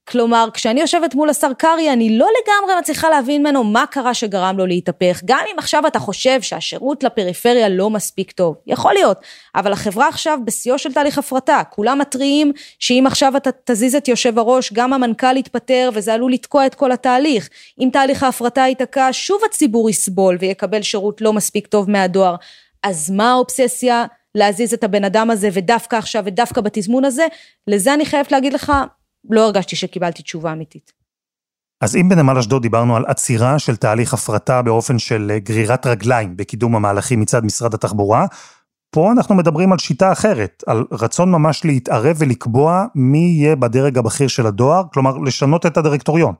כלומר, 0.10 0.48
כשאני 0.54 0.82
יושבת 0.82 1.16
מול 1.16 1.30
השר 1.30 1.54
קרעי, 1.54 1.94
אני 1.94 2.18
לא 2.18 2.28
לגמרי 2.42 2.80
מצליחה 2.80 3.10
להבין 3.10 3.42
ממנו 3.42 3.64
מה 3.64 3.86
קרה 3.86 4.14
שגרם 4.14 4.58
לו 4.58 4.66
להתהפך. 4.66 5.22
גם 5.26 5.40
אם 5.54 5.60
עכשיו 5.60 5.88
אתה 5.88 6.00
חושב 6.00 6.42
שהשירות 6.42 7.04
לפריפריה 7.04 7.70
לא 7.70 7.90
מספיק 7.90 8.32
טוב, 8.32 8.56
יכול 8.68 8.94
להיות, 8.94 9.18
אבל 9.56 9.72
החברה 9.72 10.08
עכשיו 10.08 10.40
בשיאו 10.46 10.80
של 10.80 10.94
תהליך 10.94 11.18
הפרטה. 11.18 11.62
כולם 11.70 12.00
מתריעים 12.00 12.52
שאם 12.80 13.04
עכשיו 13.08 13.38
אתה 13.38 13.50
תזיז 13.64 13.96
את 13.96 14.08
יושב 14.08 14.40
הראש, 14.40 14.74
גם 14.74 14.94
המנכ"ל 14.94 15.38
יתפטר 15.38 15.90
וזה 15.94 16.14
עלול 16.14 16.34
לתקוע 16.34 16.66
את 16.66 16.76
כל 16.76 16.92
התהליך. 16.92 17.50
אם 17.82 17.90
תהליך 17.94 18.24
ההפרטה 18.24 18.62
ייתקע, 18.62 19.10
שוב 19.12 19.42
הציבור 19.46 19.90
יסבול 19.90 20.38
ויקבל 20.40 20.82
שירות 20.82 21.22
לא 21.22 21.34
מספיק 21.34 21.68
טוב 21.68 21.90
מהדואר. 21.90 22.36
אז 22.84 23.12
מה 23.12 23.32
האובססיה 23.32 24.06
להזיז 24.36 24.74
את 24.74 24.84
הבן 24.84 25.04
אדם 25.04 25.32
הזה 25.32 25.50
ודווקא 25.54 25.96
עכשיו 25.96 26.24
ודווקא 26.26 26.62
בתזמון 26.62 27.06
הזה? 27.06 27.28
לזה 27.68 27.94
אני 27.94 28.06
חייבת 28.06 28.32
להגיד 28.32 28.54
לך, 28.54 28.74
לא 29.30 29.46
הרגשתי 29.46 29.76
שקיבלתי 29.76 30.24
תשובה 30.24 30.52
אמיתית. 30.52 30.92
אז 31.82 31.96
אם 31.96 32.10
בנמל 32.10 32.38
אשדוד 32.38 32.62
דיברנו 32.62 32.96
על 32.96 33.06
עצירה 33.06 33.60
של 33.60 33.76
תהליך 33.76 34.14
הפרטה 34.14 34.62
באופן 34.62 35.00
של 35.00 35.32
אה, 35.32 35.40
גרירת 35.40 35.88
רגליים 35.88 36.38
בקידום 36.38 36.76
המהלכים 36.76 37.20
מצד 37.20 37.46
משרד 37.46 37.74
התחבורה, 37.74 38.26
פה 38.92 39.12
אנחנו 39.12 39.36
מדברים 39.36 39.72
על 39.72 39.78
שיטה 39.78 40.12
אחרת, 40.12 40.64
על 40.68 40.86
רצון 40.92 41.32
ממש 41.32 41.66
להתערב 41.66 42.16
ולקבוע 42.20 42.86
מי 42.96 43.18
יהיה 43.18 43.56
בדרג 43.56 43.98
הבכיר 43.98 44.28
של 44.28 44.46
הדואר, 44.46 44.84
כלומר 44.94 45.18
לשנות 45.18 45.66
את 45.66 45.78
הדירקטוריון. 45.78 46.34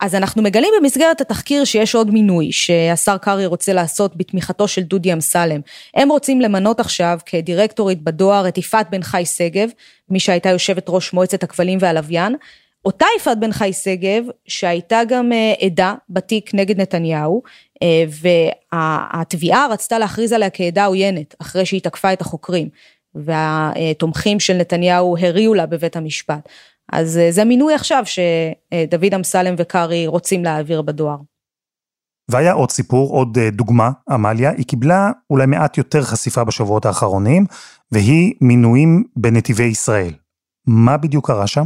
אז 0.00 0.14
אנחנו 0.14 0.42
מגלים 0.42 0.70
במסגרת 0.80 1.20
התחקיר 1.20 1.64
שיש 1.64 1.94
עוד 1.94 2.10
מינוי 2.10 2.52
שהשר 2.52 3.18
קרעי 3.18 3.46
רוצה 3.46 3.72
לעשות 3.72 4.16
בתמיכתו 4.16 4.68
של 4.68 4.82
דודי 4.82 5.12
אמסלם. 5.12 5.60
הם 5.94 6.08
רוצים 6.08 6.40
למנות 6.40 6.80
עכשיו 6.80 7.18
כדירקטורית 7.26 8.02
בדואר 8.02 8.48
את 8.48 8.58
יפעת 8.58 8.90
בן 8.90 9.02
חי 9.02 9.24
שגב, 9.26 9.68
מי 10.10 10.20
שהייתה 10.20 10.48
יושבת 10.48 10.84
ראש 10.88 11.12
מועצת 11.12 11.42
הכבלים 11.42 11.78
והלוויין. 11.80 12.36
אותה 12.84 13.06
יפעת 13.16 13.40
בן 13.40 13.52
חי 13.52 13.72
שגב, 13.72 14.24
שהייתה 14.46 15.00
גם 15.08 15.32
אה, 15.32 15.54
עדה 15.60 15.94
בתיק 16.10 16.54
נגד 16.54 16.80
נתניהו, 16.80 17.42
אה, 17.82 18.04
והתביעה 18.72 19.66
רצתה 19.70 19.98
להכריז 19.98 20.32
עליה 20.32 20.50
כעדה 20.50 20.84
עוינת, 20.84 21.34
אחרי 21.38 21.66
שהיא 21.66 21.80
תקפה 21.80 22.12
את 22.12 22.20
החוקרים. 22.20 22.68
והתומכים 23.14 24.40
של 24.40 24.54
נתניהו 24.54 25.16
הריעו 25.20 25.54
לה 25.54 25.66
בבית 25.66 25.96
המשפט. 25.96 26.48
אז 26.92 27.18
אה, 27.18 27.32
זה 27.32 27.44
מינוי 27.44 27.74
עכשיו 27.74 28.02
שדוד 28.04 29.14
אמסלם 29.14 29.54
וקרעי 29.58 30.06
רוצים 30.06 30.44
להעביר 30.44 30.82
בדואר. 30.82 31.16
והיה 32.30 32.52
עוד 32.52 32.70
סיפור, 32.70 33.10
עוד 33.10 33.38
אה, 33.38 33.50
דוגמה, 33.50 33.90
עמליה, 34.10 34.50
היא 34.50 34.66
קיבלה 34.66 35.10
אולי 35.30 35.46
מעט 35.46 35.78
יותר 35.78 36.02
חשיפה 36.02 36.44
בשבועות 36.44 36.86
האחרונים, 36.86 37.46
והיא 37.92 38.34
מינויים 38.40 39.04
בנתיבי 39.16 39.64
ישראל. 39.64 40.12
מה 40.66 40.96
בדיוק 40.96 41.26
קרה 41.26 41.46
שם? 41.46 41.64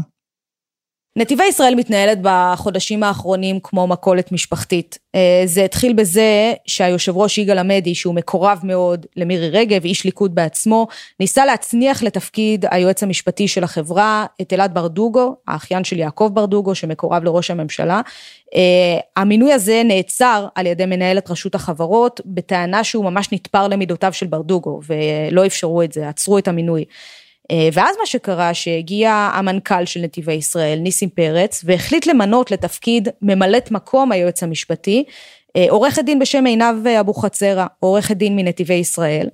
נתיבי 1.17 1.45
ישראל 1.45 1.75
מתנהלת 1.75 2.19
בחודשים 2.23 3.03
האחרונים 3.03 3.61
כמו 3.63 3.87
מכולת 3.87 4.33
משפחתית. 4.33 4.99
אה, 5.15 5.43
זה 5.45 5.65
התחיל 5.65 5.93
בזה 5.93 6.53
שהיושב 6.67 7.17
ראש 7.17 7.39
יגאל 7.39 7.59
עמדי, 7.59 7.95
שהוא 7.95 8.15
מקורב 8.15 8.61
מאוד 8.65 9.07
למירי 9.17 9.51
רגב, 9.51 9.85
איש 9.85 10.05
ליכוד 10.05 10.35
בעצמו, 10.35 10.87
ניסה 11.21 11.47
להצניח 11.47 12.03
לתפקיד 12.03 12.65
היועץ 12.71 13.03
המשפטי 13.03 13.49
של 13.49 13.65
החברה 13.65 14.27
את 14.41 14.53
אלעד 14.53 14.75
ברדוגו, 14.75 15.37
האחיין 15.49 15.85
של 15.85 15.99
יעקב 15.99 16.31
ברדוגו, 16.35 16.75
שמקורב 16.75 17.25
לראש 17.25 17.51
הממשלה. 17.51 18.01
אה, 18.55 18.99
המינוי 19.17 19.53
הזה 19.53 19.83
נעצר 19.85 20.47
על 20.55 20.67
ידי 20.67 20.87
מנהלת 20.87 21.31
רשות 21.31 21.55
החברות, 21.55 22.21
בטענה 22.27 22.85
שהוא 22.85 23.05
ממש 23.05 23.33
נתפר 23.33 23.69
למידותיו 23.69 24.13
של 24.13 24.27
ברדוגו, 24.27 24.81
ולא 24.87 25.47
אפשרו 25.47 25.83
את 25.83 25.93
זה, 25.93 26.09
עצרו 26.09 26.39
את 26.39 26.49
המינוי. 26.49 26.85
אה, 27.51 27.69
ואז 27.73 27.97
מה 28.01 28.07
שקרה 28.07 28.55
שהגיע 28.55 29.31
המנכ"ל 29.35 29.85
של 29.85 30.01
נתיבי 30.01 30.33
ישראל, 30.33 30.79
ניסים 30.79 31.09
פרץ, 31.09 31.63
והחליט 31.65 32.07
למנות 32.07 32.51
לתפקיד 32.51 33.09
ממלאת 33.23 33.71
מקום 33.71 34.13
היועץ 34.13 34.43
המשפטי, 34.43 35.05
אה, 35.57 35.67
עורכת 35.69 36.05
דין 36.05 36.19
בשם 36.19 36.47
עינב 36.47 36.87
אבוחצירא, 36.87 37.67
עורכת 37.81 38.17
דין 38.17 38.37
מנתיבי 38.37 38.75
ישראל. 38.75 39.29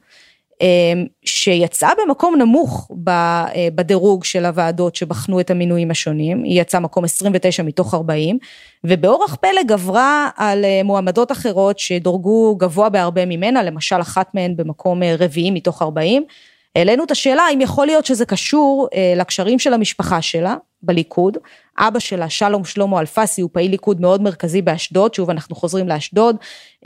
אמ, 0.61 1.07
שיצאה 1.25 1.91
במקום 2.05 2.37
נמוך 2.39 2.91
אה, 3.09 3.69
בדירוג 3.75 4.25
של 4.25 4.45
הוועדות 4.45 4.97
שבחנו 4.97 5.41
את 5.41 5.51
המינויים 5.51 5.91
השונים, 5.91 6.43
היא 6.43 6.61
יצאה 6.61 6.81
מקום 6.81 7.05
29 7.05 7.63
מתוך 7.63 7.95
40, 7.95 8.39
ובאורח 8.85 9.35
פלא 9.35 9.63
גברה 9.67 10.29
על 10.37 10.65
אה, 10.65 10.81
מועמדות 10.85 11.33
אחרות 11.33 11.79
שדורגו 11.79 12.57
גבוה 12.57 12.89
בהרבה 12.89 13.27
ממנה, 13.27 13.63
למשל 13.63 14.01
אחת 14.01 14.35
מהן 14.35 14.57
במקום 14.57 15.03
אה, 15.03 15.15
רביעי 15.19 15.51
מתוך 15.51 15.83
40. 15.83 16.25
העלינו 16.79 17.05
את 17.05 17.11
השאלה 17.11 17.43
האם 17.43 17.61
יכול 17.61 17.87
להיות 17.87 18.07
שזה 18.07 18.27
קשור 18.27 18.89
לקשרים 19.17 19.59
של 19.59 19.75
המשפחה 19.75 20.23
שלה 20.23 20.57
בליכוד, 20.83 21.37
אבא 21.79 21.99
שלה, 21.99 22.29
שלום 22.29 22.65
שלמה 22.65 23.01
אלפסי, 23.01 23.41
הוא 23.41 23.51
פעיל 23.53 23.71
ליכוד 23.71 24.01
מאוד 24.01 24.23
מרכזי 24.23 24.63
באשדוד, 24.63 25.15
שוב 25.15 25.31
אנחנו 25.31 25.57
חוזרים 25.57 25.89
לאשדוד, 25.89 26.37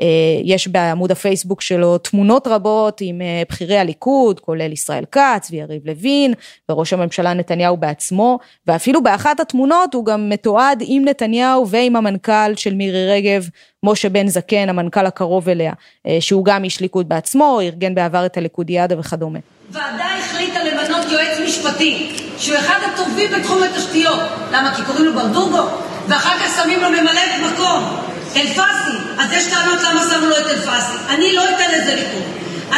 אה, 0.00 0.06
יש 0.44 0.68
בעמוד 0.68 1.10
הפייסבוק 1.10 1.60
שלו 1.60 1.98
תמונות 1.98 2.46
רבות 2.46 3.00
עם 3.00 3.20
אה, 3.20 3.42
בכירי 3.48 3.78
הליכוד, 3.78 4.40
כולל 4.40 4.72
ישראל 4.72 5.04
כץ 5.04 5.48
ויריב 5.50 5.86
לוין, 5.86 6.34
וראש 6.70 6.92
הממשלה 6.92 7.34
נתניהו 7.34 7.76
בעצמו, 7.76 8.38
ואפילו 8.66 9.02
באחת 9.02 9.40
התמונות 9.40 9.94
הוא 9.94 10.04
גם 10.04 10.28
מתועד 10.28 10.82
עם 10.86 11.04
נתניהו 11.04 11.68
ועם 11.68 11.96
המנכ"ל 11.96 12.54
של 12.56 12.74
מירי 12.74 13.10
רגב, 13.10 13.48
משה 13.82 14.08
בן 14.08 14.28
זקן, 14.28 14.68
המנכ"ל 14.68 15.06
הקרוב 15.06 15.48
אליה, 15.48 15.72
אה, 16.06 16.16
שהוא 16.20 16.44
גם 16.44 16.64
איש 16.64 16.80
ליכוד 16.80 17.08
בעצמו, 17.08 17.60
ארגן 17.62 17.94
בעבר 17.94 18.26
את 18.26 18.36
הליכודיאדה 18.36 19.00
וכדומה. 19.00 19.38
ועדה 19.70 20.06
החליטה 20.18 20.64
למנות 20.64 21.06
יועץ 21.10 21.38
משפטי, 21.44 22.16
שהוא 22.38 22.58
אחד 22.58 22.78
הטובים 22.92 23.30
בתחום 23.30 23.62
התשתיות. 23.62 24.20
למה? 24.52 24.74
כי 24.74 24.82
קוראים 24.86 25.04
לו 25.04 25.14
ברדוגו? 25.14 25.62
ואחר 26.08 26.38
כך 26.38 26.62
שמים 26.62 26.80
לו 26.80 26.90
ממלאת 26.90 27.52
מקום. 27.52 27.96
אלפסי. 28.36 28.96
אז 29.18 29.32
יש 29.32 29.46
טענות 29.50 29.78
למה 29.82 30.00
שמו 30.10 30.26
לו 30.26 30.36
את 30.36 30.46
אלפסי. 30.46 31.14
אני 31.14 31.32
לא 31.32 31.44
אתן 31.44 31.70
לזה 31.74 31.94
לקרות. 31.94 32.24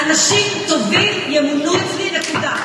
אנשים 0.05 0.53
טובים 0.69 1.13
ימונו 1.29 1.73
אצלי, 1.77 2.19
נקודה. 2.19 2.57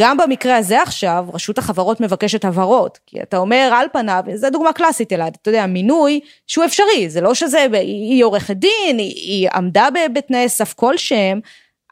גם 0.00 0.16
במקרה 0.16 0.56
הזה 0.56 0.82
עכשיו, 0.82 1.24
רשות 1.34 1.58
החברות 1.58 2.00
מבקשת 2.00 2.44
הבהרות, 2.44 2.98
כי 3.06 3.22
אתה 3.22 3.36
אומר 3.36 3.70
על 3.74 3.86
פניו, 3.92 4.22
זו 4.34 4.50
דוגמה 4.50 4.72
קלאסית 4.72 5.12
אלעד, 5.12 5.36
אתה 5.42 5.50
יודע, 5.50 5.66
מינוי 5.66 6.20
שהוא 6.46 6.64
אפשרי, 6.64 7.08
זה 7.08 7.20
לא 7.20 7.34
שזה, 7.34 7.66
היא 7.72 8.24
עורכת 8.24 8.56
דין, 8.56 8.98
היא, 8.98 9.14
היא 9.14 9.48
עמדה 9.54 9.88
בתנאי 10.14 10.48
סף 10.48 10.72
כלשהם, 10.72 11.40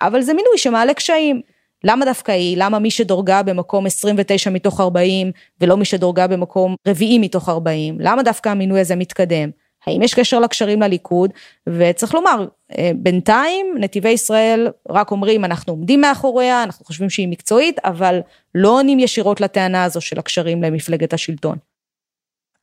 אבל 0.03 0.21
זה 0.21 0.35
מינוי 0.35 0.59
שמעלה 0.59 0.95
קשיים. 0.95 1.41
למה 1.85 2.05
דווקא 2.05 2.33
היא? 2.33 2.57
למה 2.59 2.79
מי 2.79 2.91
שדורגה 2.91 3.43
במקום 3.43 3.87
29 3.87 4.51
מתוך 4.51 4.81
40 4.81 5.33
ולא 5.61 5.77
מי 5.77 5.85
שדורגה 5.85 6.27
במקום 6.27 6.75
רביעי 6.89 7.19
מתוך 7.19 7.49
40? 7.49 7.97
למה 8.01 8.23
דווקא 8.23 8.49
המינוי 8.49 8.81
הזה 8.81 8.97
מתקדם? 8.97 9.51
האם 9.87 10.03
יש 10.03 10.15
קשר 10.15 10.41
לקשרים 10.41 10.83
לליכוד? 10.83 11.31
וצריך 11.69 12.15
לומר, 12.15 12.47
אה, 12.79 12.91
בינתיים 12.97 13.75
נתיבי 13.79 14.09
ישראל 14.09 14.69
רק 14.89 15.11
אומרים 15.11 15.45
אנחנו 15.45 15.73
עומדים 15.73 16.01
מאחוריה, 16.01 16.63
אנחנו 16.63 16.85
חושבים 16.85 17.11
שהיא 17.11 17.29
מקצועית, 17.29 17.79
אבל 17.85 18.21
לא 18.55 18.69
עונים 18.69 18.99
ישירות 18.99 19.41
לטענה 19.41 19.85
הזו 19.85 20.01
של 20.01 20.19
הקשרים 20.19 20.63
למפלגת 20.63 21.13
השלטון. 21.13 21.59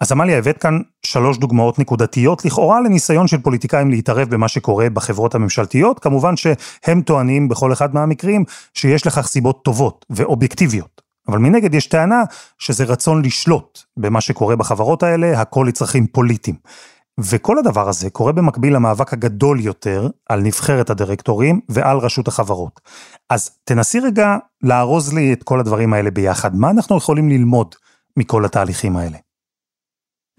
אז 0.01 0.12
עמליה, 0.12 0.38
הבאת 0.38 0.58
כאן 0.58 0.79
שלוש 1.05 1.38
דוגמאות 1.38 1.79
נקודתיות, 1.79 2.45
לכאורה 2.45 2.81
לניסיון 2.81 3.27
של 3.27 3.41
פוליטיקאים 3.41 3.89
להתערב 3.89 4.29
במה 4.29 4.47
שקורה 4.47 4.89
בחברות 4.89 5.36
הממשלתיות, 5.36 5.99
כמובן 5.99 6.34
שהם 6.36 7.01
טוענים 7.01 7.47
בכל 7.47 7.73
אחד 7.73 7.95
מהמקרים 7.95 8.43
שיש 8.73 9.08
לכך 9.08 9.27
סיבות 9.27 9.63
טובות 9.63 10.05
ואובייקטיביות. 10.10 11.01
אבל 11.27 11.38
מנגד 11.38 11.73
יש 11.73 11.88
טענה 11.88 12.23
שזה 12.58 12.84
רצון 12.84 13.25
לשלוט 13.25 13.79
במה 13.97 14.21
שקורה 14.21 14.55
בחברות 14.55 15.03
האלה, 15.03 15.41
הכל 15.41 15.65
לצרכים 15.67 16.08
פוליטיים. 16.08 16.55
וכל 17.19 17.58
הדבר 17.58 17.89
הזה 17.89 18.10
קורה 18.10 18.31
במקביל 18.31 18.75
למאבק 18.75 19.13
הגדול 19.13 19.60
יותר 19.60 20.08
על 20.29 20.41
נבחרת 20.41 20.89
הדירקטורים 20.89 21.60
ועל 21.69 21.97
רשות 21.97 22.27
החברות. 22.27 22.81
אז 23.29 23.49
תנסי 23.63 23.99
רגע 23.99 24.38
לארוז 24.62 25.13
לי 25.13 25.34
את 25.34 25.43
כל 25.43 25.60
הדברים 25.60 25.93
האלה 25.93 26.12
ביחד, 26.12 26.55
מה 26.55 26.69
אנחנו 26.69 26.97
יכולים 26.97 27.29
ללמוד 27.29 27.75
מכל 28.17 28.45
התהליכים 28.45 28.97
האלה? 28.97 29.17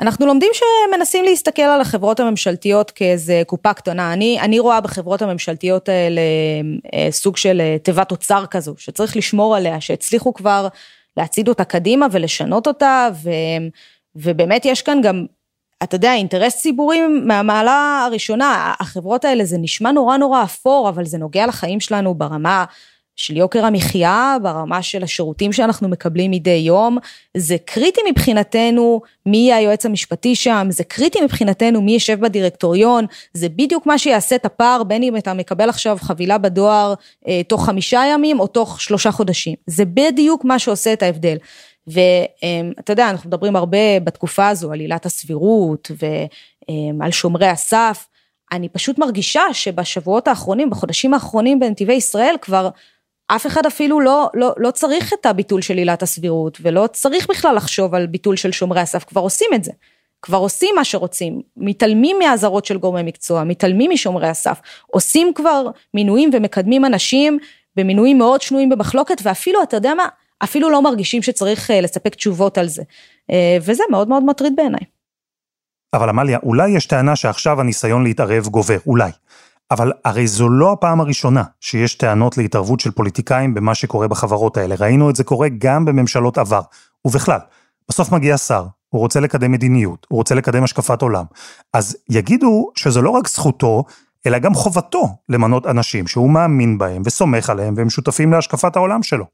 אנחנו 0.00 0.26
לומדים 0.26 0.50
שמנסים 0.52 1.24
להסתכל 1.24 1.62
על 1.62 1.80
החברות 1.80 2.20
הממשלתיות 2.20 2.90
כאיזה 2.90 3.42
קופה 3.46 3.72
קטנה. 3.72 4.12
אני, 4.12 4.40
אני 4.40 4.58
רואה 4.58 4.80
בחברות 4.80 5.22
הממשלתיות 5.22 5.88
האלה 5.88 6.20
אה, 6.94 7.08
סוג 7.10 7.36
של 7.36 7.60
אה, 7.60 7.76
תיבת 7.82 8.10
אוצר 8.10 8.46
כזו, 8.46 8.74
שצריך 8.78 9.16
לשמור 9.16 9.56
עליה, 9.56 9.80
שהצליחו 9.80 10.34
כבר 10.34 10.68
להצעיד 11.16 11.48
אותה 11.48 11.64
קדימה 11.64 12.06
ולשנות 12.12 12.66
אותה, 12.66 13.08
ו, 13.22 13.30
ובאמת 14.16 14.64
יש 14.64 14.82
כאן 14.82 15.00
גם, 15.02 15.26
אתה 15.82 15.94
יודע, 15.94 16.14
אינטרס 16.14 16.56
ציבורי 16.56 17.00
מהמעלה 17.06 18.04
הראשונה. 18.06 18.74
החברות 18.80 19.24
האלה, 19.24 19.44
זה 19.44 19.58
נשמע 19.58 19.92
נורא 19.92 20.16
נורא 20.16 20.42
אפור, 20.42 20.88
אבל 20.88 21.04
זה 21.04 21.18
נוגע 21.18 21.46
לחיים 21.46 21.80
שלנו 21.80 22.14
ברמה 22.14 22.64
של 23.16 23.36
יוקר 23.36 23.64
המחיה, 23.64 24.36
ברמה 24.42 24.82
של 24.82 25.02
השירותים 25.02 25.52
שאנחנו 25.52 25.88
מקבלים 25.88 26.30
מדי 26.30 26.50
יום. 26.50 26.98
זה 27.36 27.56
קריטי 27.64 28.00
מבחינתנו 28.10 29.00
מי 29.26 29.36
יהיה 29.36 29.56
היועץ 29.56 29.86
המשפטי 29.86 30.34
שם, 30.34 30.66
זה 30.70 30.84
קריטי 30.84 31.20
מבחינתנו 31.20 31.82
מי 31.82 31.92
יושב 31.92 32.20
בדירקטוריון, 32.20 33.06
זה 33.34 33.48
בדיוק 33.48 33.86
מה 33.86 33.98
שיעשה 33.98 34.36
את 34.36 34.44
הפער 34.44 34.82
בין 34.82 35.02
אם 35.02 35.16
אתה 35.16 35.34
מקבל 35.34 35.68
עכשיו 35.68 35.98
חבילה 36.00 36.38
בדואר 36.38 36.94
אה, 37.28 37.40
תוך 37.48 37.66
חמישה 37.66 38.02
ימים 38.12 38.40
או 38.40 38.46
תוך 38.46 38.80
שלושה 38.80 39.10
חודשים. 39.10 39.54
זה 39.66 39.84
בדיוק 39.84 40.44
מה 40.44 40.58
שעושה 40.58 40.92
את 40.92 41.02
ההבדל. 41.02 41.36
ואתה 41.86 42.92
יודע, 42.92 43.10
אנחנו 43.10 43.28
מדברים 43.28 43.56
הרבה 43.56 44.00
בתקופה 44.04 44.48
הזו 44.48 44.72
על 44.72 44.80
עילת 44.80 45.06
הסבירות 45.06 45.90
ועל 47.00 47.10
שומרי 47.10 47.46
הסף. 47.46 48.06
אני 48.52 48.68
פשוט 48.68 48.98
מרגישה 48.98 49.42
שבשבועות 49.52 50.28
האחרונים, 50.28 50.70
בחודשים 50.70 51.14
האחרונים 51.14 51.60
בנתיבי 51.60 51.92
ישראל 51.92 52.34
כבר 52.40 52.68
אף 53.28 53.46
אחד 53.46 53.66
אפילו 53.66 54.00
לא, 54.00 54.28
לא, 54.34 54.52
לא 54.56 54.70
צריך 54.70 55.12
את 55.20 55.26
הביטול 55.26 55.60
של 55.60 55.76
עילת 55.76 56.02
הסבירות, 56.02 56.58
ולא 56.62 56.88
צריך 56.92 57.26
בכלל 57.30 57.54
לחשוב 57.56 57.94
על 57.94 58.06
ביטול 58.06 58.36
של 58.36 58.52
שומרי 58.52 58.80
הסף, 58.80 59.04
כבר 59.04 59.20
עושים 59.20 59.48
את 59.54 59.64
זה. 59.64 59.72
כבר 60.22 60.38
עושים 60.38 60.74
מה 60.76 60.84
שרוצים, 60.84 61.40
מתעלמים 61.56 62.16
מהאזהרות 62.18 62.64
של 62.64 62.78
גורמי 62.78 63.02
מקצוע, 63.02 63.44
מתעלמים 63.44 63.90
משומרי 63.90 64.28
הסף, 64.28 64.60
עושים 64.86 65.32
כבר 65.34 65.66
מינויים 65.94 66.30
ומקדמים 66.32 66.84
אנשים 66.84 67.38
במינויים 67.76 68.18
מאוד 68.18 68.40
שנויים 68.40 68.68
במחלוקת, 68.68 69.16
ואפילו, 69.22 69.62
אתה 69.62 69.76
יודע 69.76 69.94
מה, 69.94 70.06
אפילו 70.44 70.70
לא 70.70 70.82
מרגישים 70.82 71.22
שצריך 71.22 71.70
אה, 71.70 71.80
לספק 71.80 72.14
תשובות 72.14 72.58
על 72.58 72.66
זה. 72.66 72.82
אה, 73.30 73.58
וזה 73.60 73.82
מאוד 73.90 74.08
מאוד 74.08 74.24
מטריד 74.24 74.52
בעיניי. 74.56 74.80
אבל 75.94 76.08
עמליה, 76.08 76.38
אולי 76.42 76.70
יש 76.76 76.86
טענה 76.86 77.16
שעכשיו 77.16 77.60
הניסיון 77.60 78.04
להתערב 78.04 78.46
גובר, 78.46 78.78
אולי. 78.86 79.10
אבל 79.70 79.92
הרי 80.04 80.26
זו 80.26 80.48
לא 80.48 80.72
הפעם 80.72 81.00
הראשונה 81.00 81.42
שיש 81.60 81.94
טענות 81.94 82.38
להתערבות 82.38 82.80
של 82.80 82.90
פוליטיקאים 82.90 83.54
במה 83.54 83.74
שקורה 83.74 84.08
בחברות 84.08 84.56
האלה. 84.56 84.74
ראינו 84.78 85.10
את 85.10 85.16
זה 85.16 85.24
קורה 85.24 85.48
גם 85.58 85.84
בממשלות 85.84 86.38
עבר. 86.38 86.60
ובכלל, 87.04 87.38
בסוף 87.88 88.12
מגיע 88.12 88.38
שר, 88.38 88.66
הוא 88.88 89.00
רוצה 89.00 89.20
לקדם 89.20 89.52
מדיניות, 89.52 90.06
הוא 90.08 90.16
רוצה 90.16 90.34
לקדם 90.34 90.64
השקפת 90.64 91.02
עולם. 91.02 91.24
אז 91.72 91.96
יגידו 92.10 92.70
שזו 92.76 93.02
לא 93.02 93.10
רק 93.10 93.28
זכותו, 93.28 93.84
אלא 94.26 94.38
גם 94.38 94.54
חובתו 94.54 95.08
למנות 95.28 95.66
אנשים 95.66 96.06
שהוא 96.06 96.30
מאמין 96.30 96.78
בהם 96.78 97.02
וסומך 97.04 97.50
עליהם 97.50 97.74
והם 97.76 97.90
שותפים 97.90 98.32
להשקפת 98.32 98.76
העולם 98.76 99.02
שלו. 99.02 99.24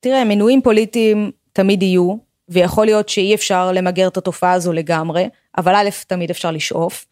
תראה, 0.00 0.24
מינויים 0.24 0.62
פוליטיים 0.62 1.30
תמיד 1.52 1.82
יהיו, 1.82 2.16
ויכול 2.48 2.84
להיות 2.86 3.08
שאי 3.08 3.34
אפשר 3.34 3.72
למגר 3.72 4.08
את 4.08 4.16
התופעה 4.16 4.52
הזו 4.52 4.72
לגמרי, 4.72 5.28
אבל 5.58 5.74
א', 5.74 5.88
תמיד 6.06 6.30
אפשר 6.30 6.50
לשאוף. 6.50 7.06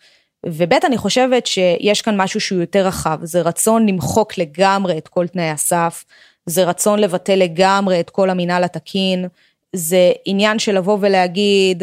וב' 0.46 0.72
אני 0.72 0.98
חושבת 0.98 1.46
שיש 1.46 2.02
כאן 2.02 2.20
משהו 2.20 2.40
שהוא 2.40 2.60
יותר 2.60 2.86
רחב, 2.86 3.18
זה 3.22 3.42
רצון 3.42 3.88
למחוק 3.88 4.38
לגמרי 4.38 4.98
את 4.98 5.08
כל 5.08 5.26
תנאי 5.26 5.50
הסף, 5.50 6.04
זה 6.46 6.64
רצון 6.64 6.98
לבטל 6.98 7.34
לגמרי 7.34 8.00
את 8.00 8.10
כל 8.10 8.30
המינהל 8.30 8.64
התקין, 8.64 9.28
זה 9.72 10.12
עניין 10.24 10.58
של 10.58 10.76
לבוא 10.76 10.98
ולהגיד, 11.00 11.82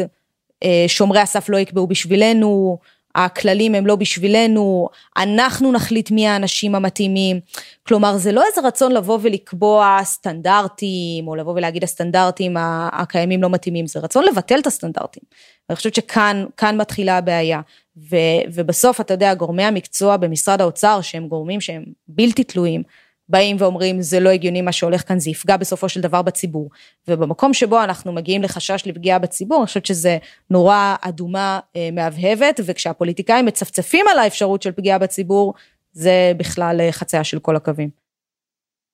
אה, 0.64 0.84
שומרי 0.86 1.20
הסף 1.20 1.48
לא 1.48 1.56
יקבעו 1.56 1.86
בשבילנו, 1.86 2.78
הכללים 3.14 3.74
הם 3.74 3.86
לא 3.86 3.96
בשבילנו, 3.96 4.88
אנחנו 5.16 5.72
נחליט 5.72 6.10
מי 6.10 6.28
האנשים 6.28 6.74
המתאימים. 6.74 7.40
כלומר, 7.86 8.16
זה 8.16 8.32
לא 8.32 8.42
איזה 8.48 8.68
רצון 8.68 8.92
לבוא 8.92 9.18
ולקבוע 9.22 9.98
סטנדרטים, 10.02 11.28
או 11.28 11.34
לבוא 11.36 11.52
ולהגיד 11.52 11.84
הסטנדרטים 11.84 12.56
הקיימים 12.92 13.42
לא 13.42 13.50
מתאימים, 13.50 13.86
זה 13.86 14.00
רצון 14.00 14.24
לבטל 14.24 14.58
את 14.58 14.66
הסטנדרטים. 14.66 15.22
אני 15.70 15.76
חושבת 15.76 15.94
שכאן 15.94 16.76
מתחילה 16.76 17.18
הבעיה. 17.18 17.60
ו, 17.96 18.16
ובסוף, 18.54 19.00
אתה 19.00 19.14
יודע, 19.14 19.34
גורמי 19.34 19.64
המקצוע 19.64 20.16
במשרד 20.16 20.60
האוצר, 20.60 21.00
שהם 21.00 21.28
גורמים 21.28 21.60
שהם 21.60 21.84
בלתי 22.08 22.44
תלויים, 22.44 22.82
באים 23.28 23.56
ואומרים 23.58 24.02
זה 24.02 24.20
לא 24.20 24.30
הגיוני 24.30 24.62
מה 24.62 24.72
שהולך 24.72 25.08
כאן, 25.08 25.18
זה 25.18 25.30
יפגע 25.30 25.56
בסופו 25.56 25.88
של 25.88 26.00
דבר 26.00 26.22
בציבור. 26.22 26.70
ובמקום 27.08 27.54
שבו 27.54 27.84
אנחנו 27.84 28.12
מגיעים 28.12 28.42
לחשש 28.42 28.82
לפגיעה 28.86 29.18
בציבור, 29.18 29.58
אני 29.58 29.66
חושבת 29.66 29.86
שזה 29.86 30.18
נורה 30.50 30.96
אדומה 31.00 31.60
אה, 31.76 31.88
מהבהבת, 31.92 32.60
וכשהפוליטיקאים 32.64 33.46
מצפצפים 33.46 34.06
על 34.12 34.18
האפשרות 34.18 34.62
של 34.62 34.72
פגיעה 34.72 34.98
בציבור, 34.98 35.54
זה 35.92 36.32
בכלל 36.36 36.80
אה, 36.80 36.92
חצייה 36.92 37.24
של 37.24 37.38
כל 37.38 37.56
הקווים. 37.56 38.02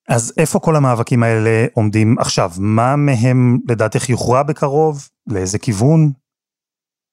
אז 0.08 0.32
איפה 0.36 0.58
כל 0.58 0.76
המאבקים 0.76 1.22
האלה 1.22 1.66
עומדים 1.74 2.16
עכשיו? 2.18 2.50
מה 2.58 2.96
מהם 2.96 3.58
לדעתך 3.68 4.08
יוכרע 4.08 4.42
בקרוב? 4.42 5.08
לאיזה 5.26 5.58
כיוון? 5.58 6.12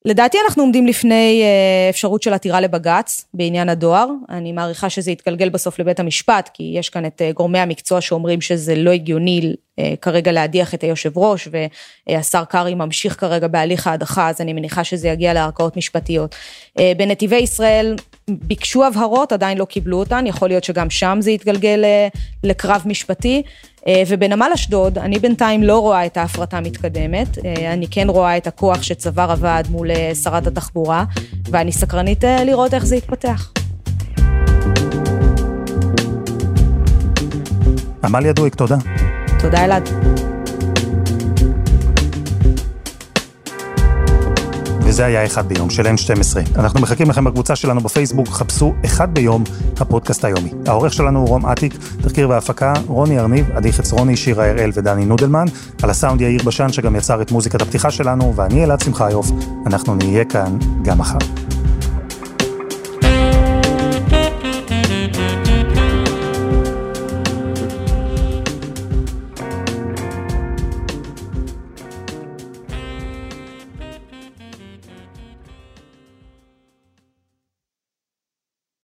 לדעתי 0.06 0.38
אנחנו 0.46 0.64
עומדים 0.64 0.88
לפני 0.88 1.42
אה, 1.44 1.90
אפשרות 1.90 2.24
של 2.24 2.34
עתירה 2.34 2.62
לבג"ץ 2.62 3.26
בעניין 3.34 3.70
הדואר. 3.70 4.08
אני 4.30 4.52
מעריכה 4.52 4.90
שזה 4.90 5.12
יתגלגל 5.12 5.50
בסוף 5.50 5.80
לבית 5.80 6.00
המשפט, 6.00 6.50
כי 6.54 6.74
יש 6.76 6.90
כאן 6.90 7.06
את 7.06 7.22
אה, 7.22 7.32
גורמי 7.32 7.60
המקצוע 7.60 8.02
שאומרים 8.02 8.42
שזה 8.42 8.76
לא 8.76 8.92
הגיוני 8.92 9.54
אה, 9.80 9.94
כרגע 10.02 10.32
להדיח 10.32 10.74
את 10.74 10.84
היושב 10.84 11.18
ראש, 11.18 11.48
והשר 12.08 12.46
קרעי 12.46 12.76
ממשיך 12.76 13.20
כרגע 13.20 13.48
בהליך 13.48 13.88
ההדחה, 13.88 14.30
אז 14.30 14.42
אני 14.42 14.54
מניחה 14.54 14.84
שזה 14.84 15.08
יגיע 15.08 15.34
לערכאות 15.34 15.78
משפטיות. 15.78 16.36
בנתיבי 16.98 17.36
ישראל 17.36 17.96
ביקשו 18.30 18.86
הבהרות, 18.86 19.32
עדיין 19.32 19.58
לא 19.58 19.66
קיבלו 19.66 20.00
אותן, 20.00 20.28
יכול 20.28 20.48
להיות 20.48 20.64
שגם 20.64 20.90
שם 20.90 21.18
זה 21.22 21.32
יתגלגל 21.32 21.84
לקרב 22.44 22.82
משפטי. 22.86 23.44
אה, 23.88 24.04
ובנמל 24.08 24.52
אשדוד, 24.54 24.98
אני 24.98 25.20
בינתיים 25.20 25.64
לא 25.64 25.80
רואה 25.80 26.06
את 26.06 26.18
ההפרטה 26.18 26.62
מתקדמת, 26.62 27.38
אה, 27.46 27.74
אני 27.74 27.88
כן 27.88 28.10
רואה 28.10 28.38
את 28.38 28.48
הכוח 28.48 28.82
שצבר 28.84 29.32
הוועד 29.32 29.68
מול 29.70 29.92
אה, 29.92 30.12
שרת 30.24 30.48
התחבורה, 30.48 31.06
ואני 31.50 31.72
סקרנית 31.72 32.24
לראות 32.46 32.74
איך 32.74 32.86
זה 32.86 32.96
יתפתח. 32.96 33.52
עמליה 38.04 38.34
דוויק, 38.34 38.56
תודה. 38.56 38.78
תודה 39.40 39.66
אלעד. 39.66 39.90
וזה 44.86 45.06
היה 45.06 45.26
אחד 45.26 45.48
ביום 45.48 45.70
של 45.70 45.86
N12. 45.86 46.60
אנחנו 46.60 46.82
מחכים 46.82 47.10
לכם 47.10 47.24
בקבוצה 47.24 47.56
שלנו 47.56 47.82
בפייסבוק, 47.82 48.28
חפשו 48.28 48.74
אחד 48.86 49.14
ביום, 49.14 49.44
הפודקאסט 49.80 50.26
היומי. 50.26 50.52
העורך 50.68 50.94
שלנו 50.94 51.20
הוא 51.20 51.28
רום 51.28 51.46
אטיק, 51.46 51.74
תחקיר 52.02 52.30
והפקה, 52.30 52.74
רוני 52.88 53.20
ארניב, 53.20 53.52
עדי 53.52 53.74
חצרוני, 53.74 54.18
שירה 54.18 54.50
הראל 54.50 54.72
ודני 54.74 55.06
נודלמן, 55.06 55.46
על 55.84 55.90
הסאונד 55.90 56.22
יאיר 56.22 56.44
בשן 56.46 56.72
שגם 56.72 56.96
יצר 56.96 57.22
את 57.22 57.32
מוזיקת 57.32 57.62
הפתיחה 57.62 57.92
שלנו, 57.92 58.34
ואני 58.36 58.64
אלעד 58.64 58.80
שמחיוף, 58.80 59.32
אנחנו 59.66 59.96
נהיה 59.96 60.26
כאן 60.26 60.58
גם 60.84 60.98
מחר. 60.98 61.45